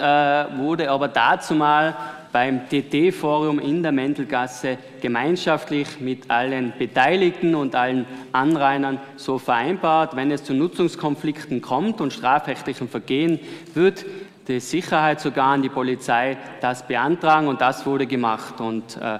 [0.58, 1.98] wurde aber dazu mal
[2.32, 10.16] beim TT-Forum in der Mendelgasse gemeinschaftlich mit allen Beteiligten und allen Anrainern so vereinbart.
[10.16, 13.40] Wenn es zu Nutzungskonflikten kommt und strafrechtlichen Vergehen,
[13.74, 14.06] wird
[14.48, 18.62] die Sicherheit sogar an die Polizei das beantragen und das wurde gemacht.
[18.62, 19.18] Und äh,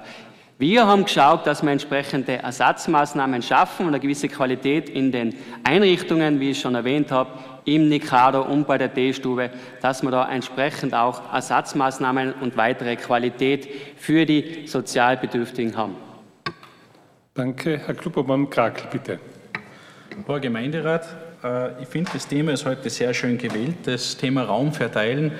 [0.60, 6.40] Wir haben geschaut, dass wir entsprechende Ersatzmaßnahmen schaffen und eine gewisse Qualität in den Einrichtungen,
[6.40, 7.30] wie ich schon erwähnt habe,
[7.64, 9.50] im Nikado und bei der D-Stube,
[9.80, 15.94] dass wir da entsprechend auch Ersatzmaßnahmen und weitere Qualität für die Sozialbedürftigen haben.
[17.34, 17.80] Danke.
[17.86, 19.20] Herr Kluppermann-Krakel, bitte.
[20.26, 21.06] Herr Gemeinderat,
[21.44, 23.76] äh, ich finde, das Thema ist heute sehr schön gewählt.
[23.84, 25.30] Das Thema Raum verteilen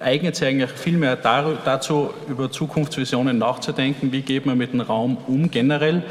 [0.00, 4.12] eignet sich eigentlich viel mehr dazu, über Zukunftsvisionen nachzudenken.
[4.12, 6.02] Wie geht man mit dem Raum um generell?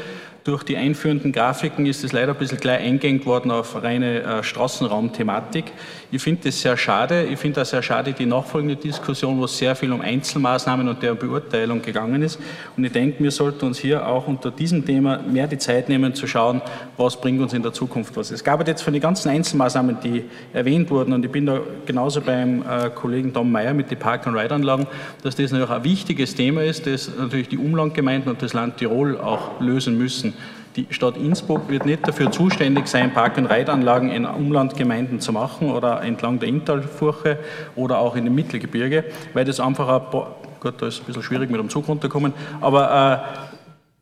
[0.44, 4.42] Durch die einführenden Grafiken ist es leider ein bisschen gleich eingeengt worden auf reine äh,
[4.42, 5.72] Straßenraumthematik.
[6.12, 7.24] Ich finde das sehr schade.
[7.24, 11.16] Ich finde auch sehr schade die nachfolgende Diskussion, wo sehr viel um Einzelmaßnahmen und deren
[11.16, 12.38] Beurteilung gegangen ist.
[12.76, 16.14] Und ich denke, wir sollten uns hier auch unter diesem Thema mehr die Zeit nehmen,
[16.14, 16.60] zu schauen,
[16.98, 18.30] was bringt uns in der Zukunft was.
[18.30, 22.20] Es gab jetzt von den ganzen Einzelmaßnahmen, die erwähnt wurden, und ich bin da genauso
[22.20, 24.86] beim äh, Kollegen Tom Meyer mit den Park-and-Ride-Anlagen,
[25.22, 29.16] dass das natürlich ein wichtiges Thema ist, das natürlich die Umlandgemeinden und das Land Tirol
[29.16, 30.33] auch lösen müssen.
[30.76, 35.70] Die Stadt Innsbruck wird nicht dafür zuständig sein, Park- und Reitanlagen in Umlandgemeinden zu machen
[35.70, 37.38] oder entlang der Inntalfurche
[37.76, 39.04] oder auch in dem Mittelgebirge,
[39.34, 42.32] weil das einfach ein paar, gut, da ist ein bisschen schwierig mit dem Zug runterkommen,
[42.60, 43.24] aber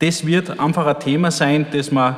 [0.01, 2.16] äh, das wird einfach ein Thema sein, das man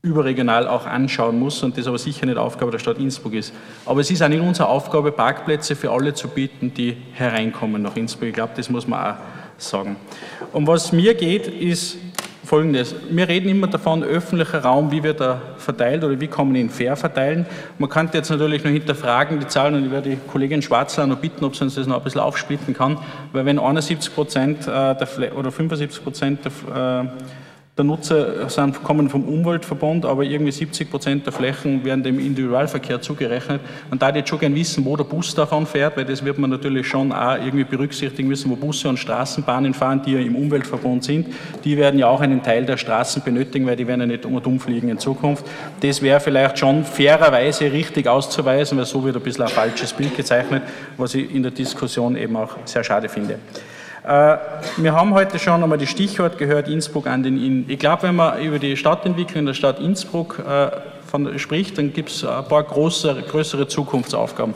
[0.00, 3.52] überregional auch anschauen muss und das aber sicher nicht Aufgabe der Stadt Innsbruck ist.
[3.84, 7.96] Aber es ist auch nicht unsere Aufgabe, Parkplätze für alle zu bieten, die hereinkommen nach
[7.96, 8.28] Innsbruck.
[8.28, 9.16] Ich glaube, das muss man auch
[9.58, 9.96] sagen.
[10.52, 11.98] Um was mir geht, ist
[12.48, 12.94] Folgendes.
[13.10, 16.70] Wir reden immer davon, öffentlicher Raum, wie wird er verteilt oder wie kann man ihn
[16.70, 17.44] fair verteilen.
[17.76, 21.18] Man könnte jetzt natürlich noch hinterfragen, die Zahlen, und ich werde die Kollegin Schwarzler noch
[21.18, 22.96] bitten, ob sie uns das noch ein bisschen aufsplitten kann,
[23.32, 27.08] weil wenn 71 Prozent äh, oder 75 Prozent der äh,
[27.78, 33.00] der Nutzer sind, kommen vom Umweltverbund, aber irgendwie 70 Prozent der Flächen werden dem Individualverkehr
[33.00, 33.60] zugerechnet.
[33.88, 36.50] Und da jetzt schon gerne wissen, wo der Bus davon fährt, weil das wird man
[36.50, 41.04] natürlich schon auch irgendwie berücksichtigen müssen, wo Busse und Straßenbahnen fahren, die ja im Umweltverbund
[41.04, 41.28] sind.
[41.64, 44.34] Die werden ja auch einen Teil der Straßen benötigen, weil die werden ja nicht um
[44.34, 45.46] und um fliegen in Zukunft.
[45.80, 50.16] Das wäre vielleicht schon fairerweise richtig auszuweisen, weil so wird ein bisschen ein falsches Bild
[50.16, 50.64] gezeichnet,
[50.96, 53.38] was ich in der Diskussion eben auch sehr schade finde.
[54.08, 54.38] Äh,
[54.78, 57.66] wir haben heute schon einmal das Stichwort gehört, Innsbruck an den Inn.
[57.68, 60.70] Ich glaube, wenn man über die Stadtentwicklung der Stadt Innsbruck äh,
[61.06, 64.54] von, spricht, dann gibt es ein paar größere, größere Zukunftsaufgaben.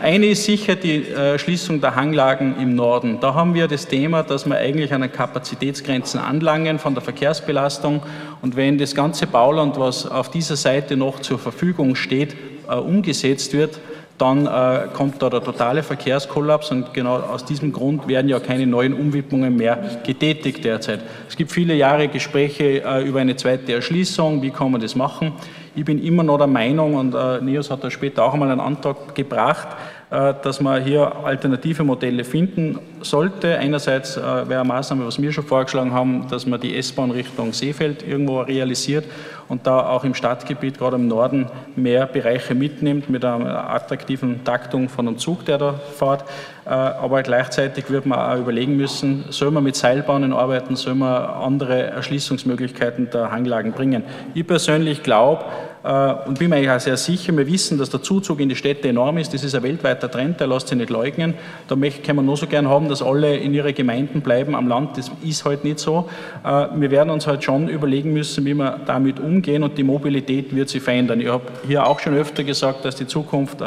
[0.00, 3.18] Eine ist sicher die äh, Schließung der Hanglagen im Norden.
[3.20, 8.04] Da haben wir das Thema, dass wir eigentlich an den Kapazitätsgrenzen anlangen von der Verkehrsbelastung.
[8.40, 12.36] Und wenn das ganze Bauland, was auf dieser Seite noch zur Verfügung steht,
[12.68, 13.80] umgesetzt wird,
[14.22, 18.68] dann äh, kommt da der totale Verkehrskollaps und genau aus diesem Grund werden ja keine
[18.68, 21.00] neuen Umwidmungen mehr getätigt derzeit.
[21.28, 25.32] Es gibt viele Jahre Gespräche äh, über eine zweite Erschließung, wie kann man das machen.
[25.74, 28.60] Ich bin immer noch der Meinung, und äh, Nios hat da später auch einmal einen
[28.60, 29.66] Antrag gebracht,
[30.12, 33.56] dass man hier alternative Modelle finden sollte.
[33.56, 37.54] Einerseits äh, wäre eine Maßnahme, was wir schon vorgeschlagen haben, dass man die S-Bahn Richtung
[37.54, 39.06] Seefeld irgendwo realisiert
[39.48, 41.46] und da auch im Stadtgebiet, gerade im Norden,
[41.76, 46.24] mehr Bereiche mitnimmt mit einer attraktiven Taktung von einem Zug, der da fährt.
[46.64, 51.24] Äh, aber gleichzeitig wird man auch überlegen müssen, soll man mit Seilbahnen arbeiten, soll man
[51.24, 54.04] andere Erschließungsmöglichkeiten der Hanglagen bringen.
[54.34, 55.44] Ich persönlich glaube,
[55.84, 58.56] äh, und bin mir eigentlich auch sehr sicher, wir wissen, dass der Zuzug in die
[58.56, 59.34] Städte enorm ist.
[59.34, 61.34] Das ist ein weltweiter Trend, der lässt sich nicht leugnen.
[61.66, 64.54] Da können wir nur so gern haben, dass alle in ihre Gemeinden bleiben.
[64.54, 66.08] Am Land, das ist halt nicht so.
[66.44, 70.54] Äh, wir werden uns halt schon überlegen müssen, wie wir damit umgehen und die Mobilität
[70.54, 71.20] wird sich verändern.
[71.20, 73.58] Ich habe hier auch schon öfter gesagt, dass die Zukunft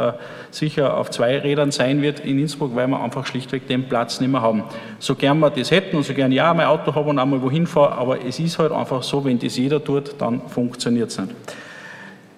[0.52, 4.32] sicher auf zwei Rädern sein wird in Innsbruck, weil wir einfach schlichtweg den Platz nicht
[4.32, 4.64] mehr haben.
[5.00, 7.66] So gern wir das hätten und so gern ja mein Auto habe und einmal wohin
[7.68, 11.32] fahre, aber es ist halt einfach so, wenn das jeder tut, dann funktioniert es nicht.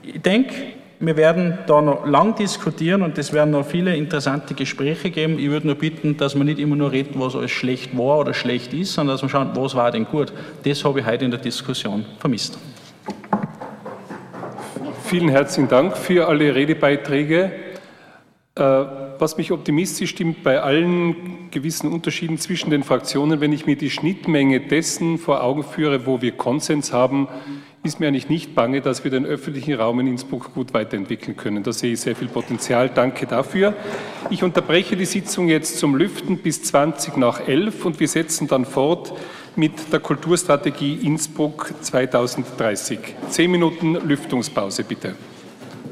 [0.04, 0.54] Ich denke,
[1.00, 5.38] wir werden da noch lang diskutieren und es werden noch viele interessante Gespräche geben.
[5.38, 8.34] Ich würde nur bitten, dass wir nicht immer nur reden, was alles schlecht war oder
[8.34, 10.34] schlecht ist, sondern dass wir schauen, was war denn gut.
[10.64, 12.58] Das habe ich heute in der Diskussion vermisst.
[15.04, 17.52] Vielen herzlichen Dank für alle Redebeiträge.
[19.20, 23.90] Was mich optimistisch stimmt bei allen gewissen Unterschieden zwischen den Fraktionen, wenn ich mir die
[23.90, 27.28] Schnittmenge dessen vor Augen führe, wo wir Konsens haben,
[27.84, 31.64] ist mir eigentlich nicht bange, dass wir den öffentlichen Raum in Innsbruck gut weiterentwickeln können.
[31.64, 32.90] Da sehe ich sehr viel Potenzial.
[32.90, 33.74] Danke dafür.
[34.30, 38.66] Ich unterbreche die Sitzung jetzt zum Lüften bis 20 nach 11 und wir setzen dann
[38.66, 39.14] fort
[39.56, 43.00] mit der Kulturstrategie Innsbruck 2030.
[43.30, 45.16] Zehn Minuten Lüftungspause bitte.